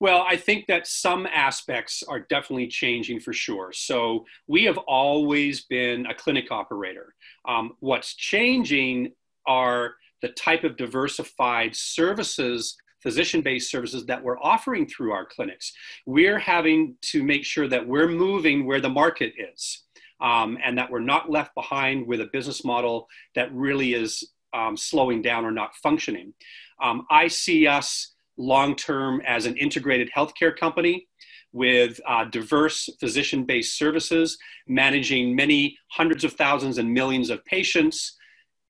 Well, 0.00 0.24
I 0.28 0.36
think 0.36 0.66
that 0.66 0.86
some 0.86 1.26
aspects 1.26 2.02
are 2.06 2.20
definitely 2.20 2.68
changing 2.68 3.20
for 3.20 3.32
sure. 3.32 3.72
So 3.72 4.26
we 4.46 4.64
have 4.64 4.78
always 4.78 5.62
been 5.62 6.06
a 6.06 6.14
clinic 6.14 6.50
operator. 6.50 7.14
Um, 7.46 7.72
what's 7.80 8.14
changing 8.14 9.12
are 9.46 9.94
the 10.20 10.28
type 10.28 10.64
of 10.64 10.76
diversified 10.76 11.74
services 11.74 12.76
physician 13.02 13.40
based 13.42 13.70
services 13.70 14.06
that 14.06 14.22
we're 14.22 14.38
offering 14.40 14.86
through 14.86 15.12
our 15.12 15.26
clinics. 15.26 15.72
We're 16.06 16.38
having 16.38 16.96
to 17.10 17.22
make 17.22 17.44
sure 17.44 17.68
that 17.68 17.86
we're 17.86 18.08
moving 18.08 18.66
where 18.66 18.80
the 18.80 18.88
market 18.88 19.32
is 19.36 19.82
um, 20.20 20.58
and 20.64 20.78
that 20.78 20.90
we're 20.90 21.00
not 21.00 21.30
left 21.30 21.54
behind 21.54 22.06
with 22.06 22.20
a 22.20 22.30
business 22.32 22.64
model 22.64 23.08
that 23.34 23.52
really 23.52 23.94
is 23.94 24.30
um, 24.54 24.76
slowing 24.76 25.22
down 25.22 25.44
or 25.44 25.50
not 25.50 25.74
functioning. 25.76 26.32
Um, 26.82 27.06
I 27.10 27.28
see 27.28 27.66
us 27.66 28.12
long 28.36 28.76
term 28.76 29.20
as 29.26 29.46
an 29.46 29.56
integrated 29.56 30.10
healthcare 30.16 30.56
company 30.56 31.08
with 31.52 32.00
uh, 32.08 32.24
diverse 32.24 32.88
physician 32.98 33.44
based 33.44 33.76
services, 33.76 34.38
managing 34.66 35.36
many 35.36 35.76
hundreds 35.88 36.24
of 36.24 36.32
thousands 36.32 36.78
and 36.78 36.92
millions 36.92 37.28
of 37.28 37.44
patients 37.44 38.16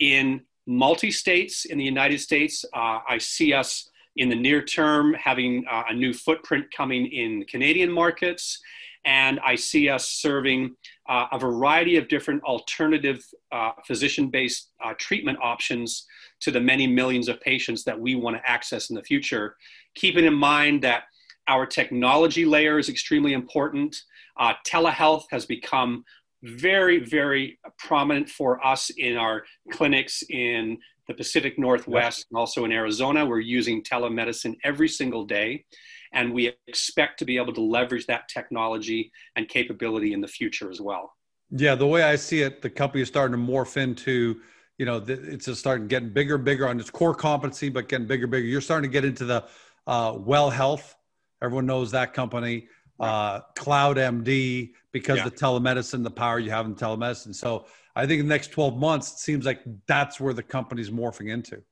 in 0.01 0.41
multi 0.67 1.11
states 1.11 1.65
in 1.65 1.79
the 1.79 1.85
United 1.85 2.19
States. 2.19 2.65
Uh, 2.75 2.99
I 3.09 3.19
see 3.19 3.53
us 3.53 3.89
in 4.17 4.29
the 4.29 4.37
near 4.37 4.63
term 4.63 5.15
having 5.15 5.65
uh, 5.71 5.85
a 5.89 5.95
new 5.95 6.13
footprint 6.13 6.67
coming 6.77 7.07
in 7.07 7.45
Canadian 7.45 7.91
markets. 7.91 8.61
And 9.05 9.41
I 9.41 9.57
see 9.57 9.89
us 9.89 10.09
serving 10.09 10.77
uh, 11.09 11.27
a 11.33 11.39
variety 11.39 11.97
of 11.97 12.07
different 12.07 12.43
alternative 12.45 13.25
uh, 13.51 13.73
physician 13.85 14.29
based 14.29 14.71
uh, 14.85 14.95
treatment 14.97 15.39
options 15.43 16.07
to 16.41 16.51
the 16.51 16.61
many 16.61 16.87
millions 16.87 17.29
of 17.29 17.41
patients 17.41 17.83
that 17.85 17.99
we 17.99 18.15
want 18.15 18.37
to 18.37 18.51
access 18.51 18.91
in 18.91 18.97
the 18.97 19.03
future. 19.03 19.57
Keeping 19.97 20.25
in 20.25 20.35
mind 20.35 20.83
that 20.83 21.05
our 21.49 21.67
technology 21.67 22.45
layer 22.45 22.79
is 22.79 22.89
extremely 22.89 23.33
important. 23.33 23.97
Uh, 24.39 24.55
telehealth 24.65 25.25
has 25.31 25.47
become 25.47 26.05
very, 26.43 26.99
very 26.99 27.59
prominent 27.79 28.29
for 28.29 28.65
us 28.65 28.91
in 28.91 29.17
our 29.17 29.45
clinics 29.71 30.23
in 30.31 30.79
the 31.09 31.15
Pacific 31.15 31.59
Northwest 31.59 32.27
and 32.31 32.39
also 32.39 32.65
in 32.65 32.73
Arizona. 32.73 33.25
We're 33.27 33.41
using 33.41 33.83
telemedicine 33.83 34.57
every 34.65 34.89
single 34.89 35.25
day. 35.25 35.65
And 36.13 36.33
we 36.33 36.53
expect 36.67 37.19
to 37.21 37.25
be 37.25 37.37
able 37.39 37.55
to 37.55 37.63
leverage 37.63 38.07
that 38.07 38.29
technology 38.29 39.11
and 39.37 39.49
capability 39.49 40.13
in 40.13 40.21
the 40.21 40.29
future 40.29 40.71
as 40.71 40.81
well. 40.81 41.15
Yeah, 41.51 41.75
the 41.75 41.87
way 41.87 42.03
I 42.03 42.17
see 42.17 42.43
it, 42.43 42.63
the 42.63 42.71
company 42.71 43.03
is 43.03 43.09
starting 43.09 43.35
to 43.35 43.53
morph 43.53 43.77
into, 43.77 44.41
you 44.79 44.87
know, 44.87 45.03
it's 45.07 45.47
just 45.47 45.61
starting 45.61 45.87
getting 45.89 46.11
bigger, 46.11 46.39
bigger 46.39 46.69
on 46.69 46.79
its 46.79 46.91
core 46.91 47.15
competency, 47.15 47.69
but 47.69 47.89
getting 47.89 48.07
bigger, 48.07 48.27
bigger. 48.27 48.47
You're 48.47 48.61
starting 48.61 48.91
to 48.91 48.93
get 48.93 49.05
into 49.05 49.25
the 49.25 49.45
uh, 49.87 50.17
well 50.19 50.51
health. 50.51 50.97
Everyone 51.43 51.67
knows 51.67 51.91
that 51.91 52.15
company. 52.15 52.69
Uh, 53.03 53.41
Cloud 53.57 53.97
MD 53.97 54.73
because 54.93 55.19
yeah. 55.19 55.25
the 55.25 55.31
telemedicine, 55.31 56.05
the 56.05 56.11
power 56.11 56.39
you 56.39 56.51
have 56.51 56.67
in 56.67 56.75
telemedicine. 56.75 57.35
So 57.35 57.67
I 57.97 58.07
think 58.07 58.21
in 58.21 58.29
the 58.29 58.35
next 58.35 58.49
12 58.53 58.79
months, 58.79 59.13
it 59.13 59.19
seems 59.19 59.45
like 59.45 59.61
that's 59.87 60.21
where 60.21 60.33
the 60.33 60.43
company's 60.43 60.91
morphing 60.91 61.31
into. 61.31 61.63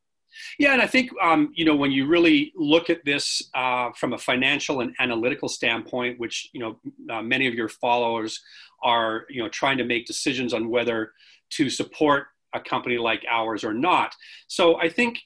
Yeah, 0.58 0.72
and 0.72 0.82
I 0.82 0.86
think 0.86 1.10
um, 1.20 1.52
you 1.54 1.64
know 1.64 1.74
when 1.74 1.90
you 1.90 2.06
really 2.06 2.52
look 2.54 2.88
at 2.88 3.04
this 3.04 3.42
uh, 3.54 3.90
from 3.96 4.12
a 4.12 4.18
financial 4.18 4.80
and 4.80 4.94
analytical 5.00 5.48
standpoint, 5.48 6.20
which 6.20 6.50
you 6.52 6.60
know 6.60 6.80
uh, 7.12 7.20
many 7.20 7.48
of 7.48 7.54
your 7.54 7.68
followers 7.68 8.40
are 8.82 9.26
you 9.28 9.42
know 9.42 9.48
trying 9.48 9.76
to 9.78 9.84
make 9.84 10.06
decisions 10.06 10.54
on 10.54 10.68
whether 10.68 11.12
to 11.50 11.68
support 11.68 12.28
a 12.54 12.60
company 12.60 12.96
like 12.96 13.24
ours 13.28 13.64
or 13.64 13.74
not. 13.74 14.14
So 14.46 14.76
I 14.76 14.88
think 14.88 15.18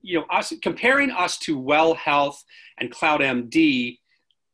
you 0.00 0.18
know 0.18 0.26
us 0.28 0.52
comparing 0.60 1.12
us 1.12 1.38
to 1.38 1.56
Well 1.56 1.94
Health 1.94 2.42
and 2.78 2.90
CloudMD 2.90 3.98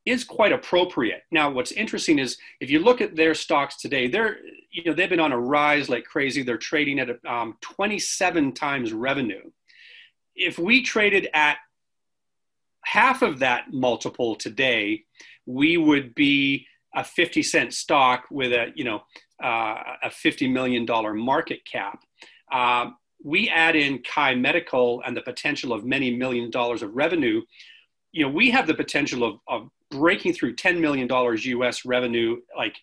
is 0.07 0.25
quite 0.25 0.53
appropriate. 0.53 1.23
Now, 1.31 1.51
what's 1.51 1.73
interesting 1.73 2.19
is 2.19 2.37
if 2.61 2.71
you 2.71 2.79
look 2.79 3.01
at 3.01 3.17
their 3.17 3.35
stocks 3.35 3.77
today, 3.77 4.07
they're 4.07 4.39
you 4.71 4.85
know 4.85 4.93
they've 4.93 5.09
been 5.09 5.21
on 5.21 5.33
a 5.33 5.39
rise 5.39 5.89
like 5.89 6.05
crazy. 6.05 6.43
They're 6.43 6.59
trading 6.59 6.99
at 6.99 7.09
um, 7.27 7.57
27 7.61 8.53
times 8.53 8.93
revenue. 8.93 9.51
If 10.35 10.59
we 10.59 10.83
traded 10.83 11.29
at 11.33 11.59
half 12.85 13.23
of 13.23 13.39
that 13.39 13.73
multiple 13.73 14.35
today, 14.37 15.05
we 15.47 15.77
would 15.77 16.15
be 16.15 16.67
a 16.95 17.03
50 17.03 17.43
cent 17.43 17.75
stock 17.75 18.25
with 18.31 18.53
a 18.53 18.73
you 18.75 18.85
know 18.85 19.03
uh, 19.43 19.77
a 20.03 20.11
50 20.11 20.49
million 20.49 20.85
dollar 20.85 21.15
market 21.15 21.65
cap. 21.65 22.01
Uh, 22.53 22.91
we 23.25 23.49
add 23.49 23.75
in 23.75 24.03
Kai 24.03 24.35
Medical 24.35 25.03
and 25.05 25.17
the 25.17 25.23
potential 25.23 25.73
of 25.73 25.85
many 25.85 26.15
million 26.15 26.51
dollars 26.51 26.83
of 26.83 26.95
revenue. 26.95 27.41
You 28.15 28.23
know, 28.23 28.31
we 28.31 28.51
have 28.51 28.67
the 28.69 28.75
potential 28.75 29.25
of, 29.25 29.41
of 29.49 29.69
breaking 29.91 30.35
through 30.35 30.55
$10 30.55 30.79
million 30.79 31.09
US 31.61 31.85
revenue 31.85 32.37
like 32.57 32.77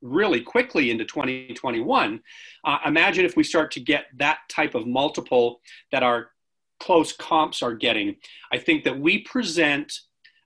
really 0.00 0.40
quickly 0.40 0.90
into 0.90 1.04
2021. 1.04 2.20
Uh, 2.64 2.78
imagine 2.86 3.24
if 3.24 3.36
we 3.36 3.42
start 3.42 3.72
to 3.72 3.80
get 3.80 4.06
that 4.16 4.38
type 4.48 4.74
of 4.74 4.86
multiple 4.86 5.60
that 5.90 6.04
our 6.04 6.30
close 6.78 7.12
comps 7.12 7.62
are 7.62 7.74
getting. 7.74 8.16
I 8.52 8.58
think 8.58 8.84
that 8.84 8.98
we 8.98 9.18
present 9.18 9.92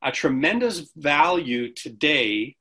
a 0.02 0.10
tremendous 0.10 0.90
value 0.96 1.72
today 1.74 2.56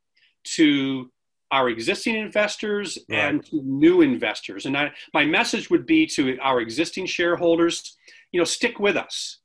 to 0.56 1.10
our 1.52 1.70
existing 1.70 2.16
investors 2.16 2.98
and 3.10 3.46
to 3.46 3.62
new 3.64 4.02
investors. 4.02 4.66
And 4.66 4.76
I, 4.76 4.92
my 5.14 5.24
message 5.24 5.70
would 5.70 5.86
be 5.86 6.06
to 6.08 6.38
our 6.40 6.60
existing 6.60 7.06
shareholders, 7.06 7.96
you 8.32 8.40
know, 8.40 8.44
stick 8.44 8.80
with 8.80 8.98
us. 8.98 9.40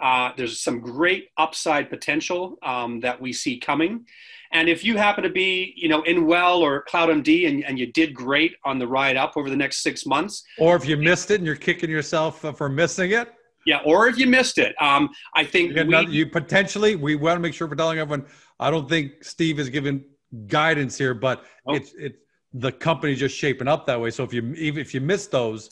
Uh, 0.00 0.32
there's 0.36 0.60
some 0.60 0.80
great 0.80 1.28
upside 1.36 1.88
potential 1.88 2.58
um, 2.62 3.00
that 3.00 3.20
we 3.20 3.32
see 3.32 3.58
coming. 3.58 4.04
And 4.52 4.68
if 4.68 4.84
you 4.84 4.96
happen 4.96 5.24
to 5.24 5.30
be, 5.30 5.72
you 5.76 5.88
know, 5.88 6.02
in 6.02 6.26
Well 6.26 6.62
or 6.62 6.84
CloudMD 6.84 7.48
and, 7.48 7.64
and 7.64 7.78
you 7.78 7.90
did 7.92 8.14
great 8.14 8.54
on 8.64 8.78
the 8.78 8.86
ride 8.86 9.16
up 9.16 9.36
over 9.36 9.50
the 9.50 9.56
next 9.56 9.82
six 9.82 10.06
months. 10.06 10.44
Or 10.58 10.76
if 10.76 10.86
you 10.86 10.96
missed 10.96 11.30
it 11.30 11.36
and 11.36 11.46
you're 11.46 11.56
kicking 11.56 11.90
yourself 11.90 12.40
for 12.40 12.68
missing 12.68 13.12
it. 13.12 13.32
Yeah, 13.66 13.80
or 13.84 14.08
if 14.08 14.18
you 14.18 14.26
missed 14.26 14.58
it. 14.58 14.74
Um, 14.80 15.08
I 15.34 15.42
think 15.42 15.74
we, 15.74 16.06
you 16.08 16.26
potentially, 16.26 16.96
we 16.96 17.16
want 17.16 17.36
to 17.36 17.40
make 17.40 17.54
sure 17.54 17.66
we're 17.66 17.76
telling 17.76 17.98
everyone, 17.98 18.26
I 18.60 18.70
don't 18.70 18.88
think 18.88 19.24
Steve 19.24 19.58
is 19.58 19.70
giving 19.70 20.04
guidance 20.46 20.98
here, 20.98 21.14
but 21.14 21.44
oh. 21.66 21.74
it's, 21.74 21.94
it's 21.98 22.18
the 22.52 22.70
company 22.70 23.14
just 23.14 23.36
shaping 23.36 23.66
up 23.66 23.86
that 23.86 24.00
way. 24.00 24.10
So 24.10 24.22
if 24.22 24.32
you, 24.32 24.52
even 24.54 24.80
if 24.80 24.94
you 24.94 25.00
miss 25.00 25.26
those, 25.26 25.70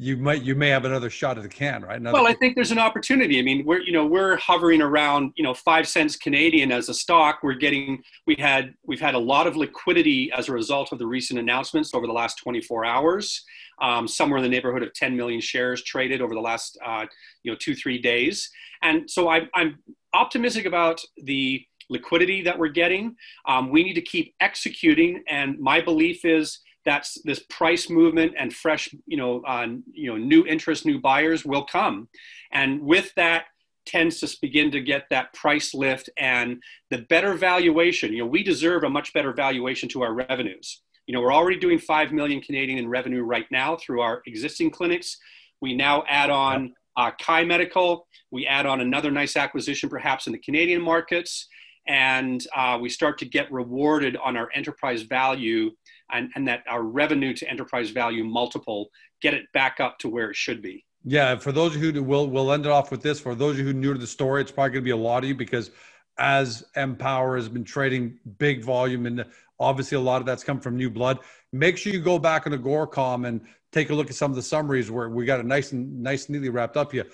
you 0.00 0.16
might 0.16 0.42
you 0.42 0.54
may 0.54 0.70
have 0.70 0.86
another 0.86 1.10
shot 1.10 1.36
at 1.36 1.42
the 1.42 1.48
can, 1.48 1.82
right? 1.82 2.00
Another 2.00 2.14
well, 2.14 2.26
I 2.26 2.32
think 2.32 2.54
there's 2.54 2.70
an 2.70 2.78
opportunity. 2.78 3.38
I 3.38 3.42
mean, 3.42 3.66
we're 3.66 3.80
you 3.80 3.92
know 3.92 4.06
we're 4.06 4.36
hovering 4.36 4.80
around 4.80 5.32
you 5.36 5.44
know 5.44 5.52
five 5.52 5.86
cents 5.86 6.16
Canadian 6.16 6.72
as 6.72 6.88
a 6.88 6.94
stock. 6.94 7.40
We're 7.42 7.52
getting 7.52 8.02
we 8.26 8.34
had 8.36 8.72
we've 8.86 9.00
had 9.00 9.14
a 9.14 9.18
lot 9.18 9.46
of 9.46 9.56
liquidity 9.56 10.32
as 10.32 10.48
a 10.48 10.52
result 10.52 10.90
of 10.92 10.98
the 10.98 11.06
recent 11.06 11.38
announcements 11.38 11.92
over 11.92 12.06
the 12.06 12.14
last 12.14 12.36
24 12.36 12.86
hours. 12.86 13.44
Um, 13.82 14.08
somewhere 14.08 14.38
in 14.38 14.42
the 14.42 14.48
neighborhood 14.48 14.82
of 14.82 14.92
10 14.94 15.16
million 15.16 15.40
shares 15.40 15.82
traded 15.82 16.22
over 16.22 16.34
the 16.34 16.40
last 16.40 16.78
uh, 16.84 17.04
you 17.42 17.52
know 17.52 17.58
two 17.60 17.74
three 17.74 17.98
days, 17.98 18.50
and 18.82 19.08
so 19.10 19.28
I, 19.28 19.42
I'm 19.54 19.80
optimistic 20.14 20.64
about 20.64 21.02
the 21.24 21.62
liquidity 21.90 22.40
that 22.42 22.58
we're 22.58 22.68
getting. 22.68 23.16
Um, 23.46 23.70
we 23.70 23.82
need 23.82 23.94
to 23.94 24.02
keep 24.02 24.34
executing, 24.40 25.22
and 25.28 25.58
my 25.58 25.82
belief 25.82 26.24
is 26.24 26.60
that's 26.90 27.20
this 27.22 27.42
price 27.48 27.88
movement 27.88 28.32
and 28.38 28.52
fresh, 28.52 28.92
you 29.06 29.16
know, 29.16 29.42
uh, 29.46 29.66
you 29.92 30.10
know, 30.10 30.16
new 30.16 30.44
interest, 30.46 30.84
new 30.84 31.00
buyers 31.00 31.44
will 31.44 31.64
come, 31.64 32.08
and 32.52 32.80
with 32.82 33.08
that 33.14 33.44
tends 33.86 34.20
to 34.20 34.38
begin 34.40 34.70
to 34.70 34.80
get 34.80 35.04
that 35.10 35.32
price 35.32 35.74
lift 35.74 36.10
and 36.18 36.62
the 36.90 36.98
better 37.14 37.34
valuation. 37.34 38.12
You 38.12 38.20
know, 38.20 38.26
we 38.26 38.42
deserve 38.42 38.84
a 38.84 38.90
much 38.90 39.12
better 39.12 39.32
valuation 39.32 39.88
to 39.90 40.02
our 40.02 40.12
revenues. 40.12 40.82
You 41.06 41.14
know, 41.14 41.20
we're 41.22 41.32
already 41.32 41.58
doing 41.58 41.78
five 41.78 42.12
million 42.12 42.40
Canadian 42.40 42.78
in 42.78 42.88
revenue 42.88 43.22
right 43.22 43.46
now 43.50 43.76
through 43.76 44.00
our 44.00 44.22
existing 44.26 44.70
clinics. 44.70 45.16
We 45.60 45.74
now 45.74 46.04
add 46.08 46.30
on 46.30 46.74
uh, 46.96 47.10
Kai 47.20 47.44
Medical. 47.44 48.06
We 48.30 48.46
add 48.46 48.66
on 48.66 48.80
another 48.80 49.10
nice 49.10 49.36
acquisition, 49.36 49.88
perhaps 49.88 50.26
in 50.26 50.32
the 50.32 50.38
Canadian 50.38 50.82
markets, 50.82 51.48
and 51.88 52.44
uh, 52.54 52.78
we 52.80 52.88
start 52.88 53.18
to 53.18 53.24
get 53.24 53.50
rewarded 53.50 54.16
on 54.16 54.36
our 54.36 54.48
enterprise 54.54 55.02
value 55.02 55.70
and, 56.12 56.30
and 56.34 56.46
that 56.48 56.64
our 56.68 56.82
revenue 56.82 57.34
to 57.34 57.48
enterprise 57.48 57.90
value 57.90 58.24
multiple 58.24 58.90
get 59.20 59.34
it 59.34 59.44
back 59.52 59.80
up 59.80 59.98
to 59.98 60.08
where 60.08 60.30
it 60.30 60.36
should 60.36 60.62
be. 60.62 60.84
Yeah, 61.04 61.36
for 61.36 61.52
those 61.52 61.74
who 61.74 62.02
will 62.02 62.28
we'll 62.28 62.52
end 62.52 62.66
it 62.66 62.72
off 62.72 62.90
with 62.90 63.02
this. 63.02 63.20
For 63.20 63.34
those 63.34 63.56
who 63.56 63.70
are 63.70 63.72
new 63.72 63.94
to 63.94 63.98
the 63.98 64.06
story, 64.06 64.42
it's 64.42 64.52
probably 64.52 64.72
going 64.72 64.82
to 64.82 64.84
be 64.84 64.90
a 64.90 64.96
lot 64.96 65.22
of 65.22 65.28
you 65.28 65.34
because 65.34 65.70
as 66.18 66.64
Empower 66.76 67.36
has 67.36 67.48
been 67.48 67.64
trading 67.64 68.18
big 68.38 68.62
volume 68.62 69.06
and 69.06 69.24
obviously 69.58 69.96
a 69.96 70.00
lot 70.00 70.20
of 70.20 70.26
that's 70.26 70.44
come 70.44 70.60
from 70.60 70.76
new 70.76 70.90
blood. 70.90 71.18
Make 71.52 71.78
sure 71.78 71.92
you 71.92 72.00
go 72.00 72.18
back 72.18 72.46
on 72.46 72.52
the 72.52 72.58
Agoracom 72.58 73.26
and 73.26 73.40
take 73.72 73.90
a 73.90 73.94
look 73.94 74.10
at 74.10 74.16
some 74.16 74.30
of 74.30 74.36
the 74.36 74.42
summaries 74.42 74.90
where 74.90 75.08
we 75.08 75.24
got 75.24 75.40
a 75.40 75.42
nice 75.42 75.72
and 75.72 76.02
nice 76.02 76.28
neatly 76.28 76.48
wrapped 76.48 76.76
up 76.76 76.92
here. 76.92 77.06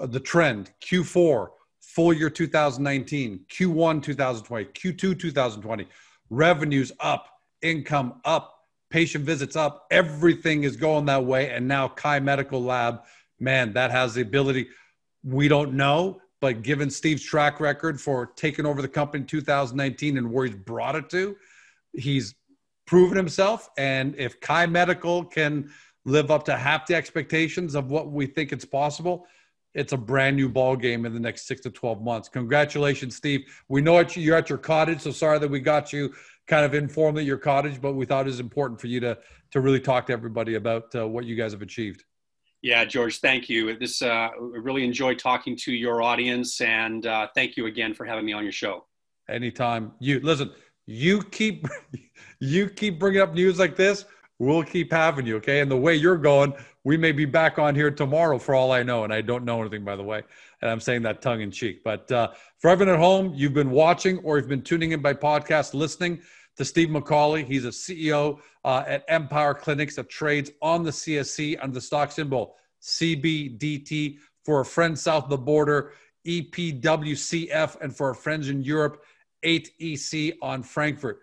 Uh, 0.00 0.06
the 0.06 0.20
trend 0.20 0.72
Q4, 0.82 1.48
full 1.80 2.12
year 2.12 2.30
2019, 2.30 3.44
Q1 3.48 4.02
2020, 4.02 4.64
Q2 4.66 5.18
2020, 5.18 5.86
revenues 6.30 6.92
up, 7.00 7.39
income 7.62 8.20
up, 8.24 8.60
patient 8.90 9.24
visits 9.24 9.56
up. 9.56 9.86
Everything 9.90 10.64
is 10.64 10.76
going 10.76 11.06
that 11.06 11.24
way. 11.24 11.50
And 11.50 11.66
now 11.66 11.88
Kai 11.88 12.20
Medical 12.20 12.62
Lab, 12.62 13.02
man, 13.38 13.72
that 13.74 13.90
has 13.90 14.14
the 14.14 14.22
ability. 14.22 14.68
We 15.22 15.48
don't 15.48 15.74
know, 15.74 16.20
but 16.40 16.62
given 16.62 16.90
Steve's 16.90 17.22
track 17.22 17.60
record 17.60 18.00
for 18.00 18.26
taking 18.36 18.66
over 18.66 18.82
the 18.82 18.88
company 18.88 19.22
in 19.22 19.26
2019 19.26 20.18
and 20.18 20.32
where 20.32 20.46
he's 20.46 20.56
brought 20.56 20.96
it 20.96 21.10
to, 21.10 21.36
he's 21.92 22.34
proven 22.86 23.16
himself. 23.16 23.70
And 23.78 24.14
if 24.16 24.40
Kai 24.40 24.66
Medical 24.66 25.24
can 25.24 25.70
live 26.04 26.30
up 26.30 26.44
to 26.44 26.56
half 26.56 26.86
the 26.86 26.94
expectations 26.94 27.74
of 27.74 27.90
what 27.90 28.10
we 28.10 28.26
think 28.26 28.52
it's 28.52 28.64
possible, 28.64 29.26
it's 29.74 29.92
a 29.92 29.96
brand 29.96 30.36
new 30.36 30.48
ball 30.48 30.74
game 30.74 31.06
in 31.06 31.14
the 31.14 31.20
next 31.20 31.46
six 31.46 31.60
to 31.60 31.70
12 31.70 32.02
months. 32.02 32.28
Congratulations, 32.28 33.14
Steve. 33.14 33.42
We 33.68 33.80
know 33.80 34.00
you're 34.00 34.36
at 34.36 34.48
your 34.48 34.58
cottage, 34.58 35.00
so 35.00 35.12
sorry 35.12 35.38
that 35.38 35.48
we 35.48 35.60
got 35.60 35.92
you 35.92 36.12
kind 36.46 36.64
of 36.64 36.74
informally 36.74 37.24
your 37.24 37.38
cottage, 37.38 37.80
but 37.80 37.94
we 37.94 38.06
thought 38.06 38.26
it 38.26 38.30
was 38.30 38.40
important 38.40 38.80
for 38.80 38.86
you 38.86 39.00
to 39.00 39.18
to 39.52 39.60
really 39.60 39.80
talk 39.80 40.06
to 40.06 40.12
everybody 40.12 40.54
about 40.54 40.94
uh, 40.94 41.06
what 41.06 41.24
you 41.24 41.34
guys 41.34 41.52
have 41.52 41.62
achieved. 41.62 42.04
Yeah, 42.62 42.84
George, 42.84 43.20
thank 43.20 43.48
you. 43.48 43.76
This 43.78 44.02
uh, 44.02 44.28
really 44.38 44.84
enjoyed 44.84 45.18
talking 45.18 45.56
to 45.62 45.72
your 45.72 46.02
audience, 46.02 46.60
and 46.60 47.06
uh, 47.06 47.28
thank 47.34 47.56
you 47.56 47.66
again 47.66 47.94
for 47.94 48.04
having 48.04 48.24
me 48.24 48.32
on 48.32 48.42
your 48.42 48.52
show. 48.52 48.86
Anytime. 49.28 49.92
You 49.98 50.20
listen. 50.20 50.50
You 50.86 51.22
keep 51.22 51.66
you 52.40 52.68
keep 52.68 52.98
bringing 52.98 53.20
up 53.20 53.34
news 53.34 53.58
like 53.58 53.76
this. 53.76 54.04
We'll 54.38 54.64
keep 54.64 54.92
having 54.92 55.26
you, 55.26 55.36
okay? 55.36 55.60
And 55.60 55.70
the 55.70 55.76
way 55.76 55.94
you're 55.94 56.16
going, 56.16 56.54
we 56.82 56.96
may 56.96 57.12
be 57.12 57.26
back 57.26 57.58
on 57.58 57.74
here 57.74 57.90
tomorrow 57.90 58.38
for 58.38 58.54
all 58.54 58.72
I 58.72 58.82
know, 58.82 59.04
and 59.04 59.12
I 59.12 59.20
don't 59.20 59.44
know 59.44 59.60
anything, 59.60 59.84
by 59.84 59.96
the 59.96 60.02
way. 60.02 60.22
And 60.62 60.70
I'm 60.70 60.80
saying 60.80 61.02
that 61.02 61.22
tongue 61.22 61.40
in 61.40 61.50
cheek. 61.50 61.82
But 61.82 62.10
uh, 62.12 62.32
for 62.58 62.70
everyone 62.70 62.94
at 62.94 63.00
home, 63.00 63.32
you've 63.34 63.54
been 63.54 63.70
watching 63.70 64.18
or 64.18 64.38
you've 64.38 64.48
been 64.48 64.62
tuning 64.62 64.92
in 64.92 65.00
by 65.00 65.14
podcast, 65.14 65.74
listening 65.74 66.20
to 66.56 66.64
Steve 66.64 66.88
McCauley. 66.88 67.46
He's 67.46 67.64
a 67.64 67.68
CEO 67.68 68.38
uh, 68.64 68.84
at 68.86 69.04
Empower 69.08 69.54
Clinics 69.54 69.96
that 69.96 70.08
trades 70.08 70.50
on 70.60 70.82
the 70.82 70.90
CSE 70.90 71.58
under 71.62 71.74
the 71.74 71.80
stock 71.80 72.12
symbol 72.12 72.56
CBDT. 72.82 74.18
For 74.44 74.58
our 74.58 74.64
friends 74.64 75.02
south 75.02 75.24
of 75.24 75.30
the 75.30 75.36
border, 75.36 75.92
EPWCF, 76.26 77.80
and 77.80 77.94
for 77.94 78.08
our 78.08 78.14
friends 78.14 78.48
in 78.48 78.62
Europe, 78.62 79.04
8EC 79.44 80.34
on 80.42 80.62
Frankfurt. 80.62 81.20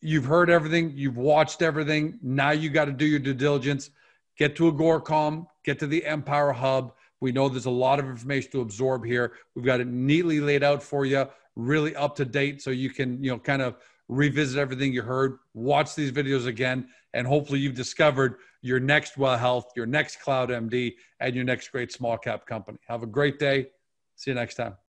You've 0.00 0.24
heard 0.24 0.48
everything, 0.48 0.92
you've 0.94 1.16
watched 1.16 1.62
everything. 1.62 2.18
Now 2.22 2.50
you 2.50 2.70
got 2.70 2.84
to 2.84 2.92
do 2.92 3.04
your 3.04 3.18
due 3.18 3.34
diligence. 3.34 3.90
Get 4.36 4.54
to 4.56 4.70
Agoracom, 4.70 5.46
get 5.64 5.80
to 5.80 5.86
the 5.88 6.04
Empower 6.04 6.52
Hub. 6.52 6.94
We 7.20 7.32
know 7.32 7.48
there's 7.48 7.66
a 7.66 7.70
lot 7.70 7.98
of 7.98 8.06
information 8.06 8.50
to 8.52 8.60
absorb 8.60 9.04
here. 9.04 9.32
We've 9.54 9.64
got 9.64 9.80
it 9.80 9.88
neatly 9.88 10.40
laid 10.40 10.62
out 10.62 10.82
for 10.82 11.04
you, 11.04 11.26
really 11.56 11.94
up 11.96 12.16
to 12.16 12.24
date, 12.24 12.62
so 12.62 12.70
you 12.70 12.90
can, 12.90 13.22
you 13.22 13.30
know, 13.30 13.38
kind 13.38 13.62
of 13.62 13.76
revisit 14.08 14.58
everything 14.58 14.92
you 14.92 15.02
heard, 15.02 15.38
watch 15.54 15.94
these 15.94 16.12
videos 16.12 16.46
again, 16.46 16.88
and 17.14 17.26
hopefully 17.26 17.60
you've 17.60 17.74
discovered 17.74 18.36
your 18.62 18.80
next 18.80 19.16
well 19.16 19.36
health, 19.36 19.70
your 19.76 19.86
next 19.86 20.20
cloud 20.20 20.50
MD, 20.50 20.94
and 21.20 21.34
your 21.34 21.44
next 21.44 21.70
great 21.72 21.92
small 21.92 22.16
cap 22.16 22.46
company. 22.46 22.78
Have 22.88 23.02
a 23.02 23.06
great 23.06 23.38
day. 23.38 23.68
See 24.16 24.30
you 24.30 24.34
next 24.34 24.54
time. 24.54 24.87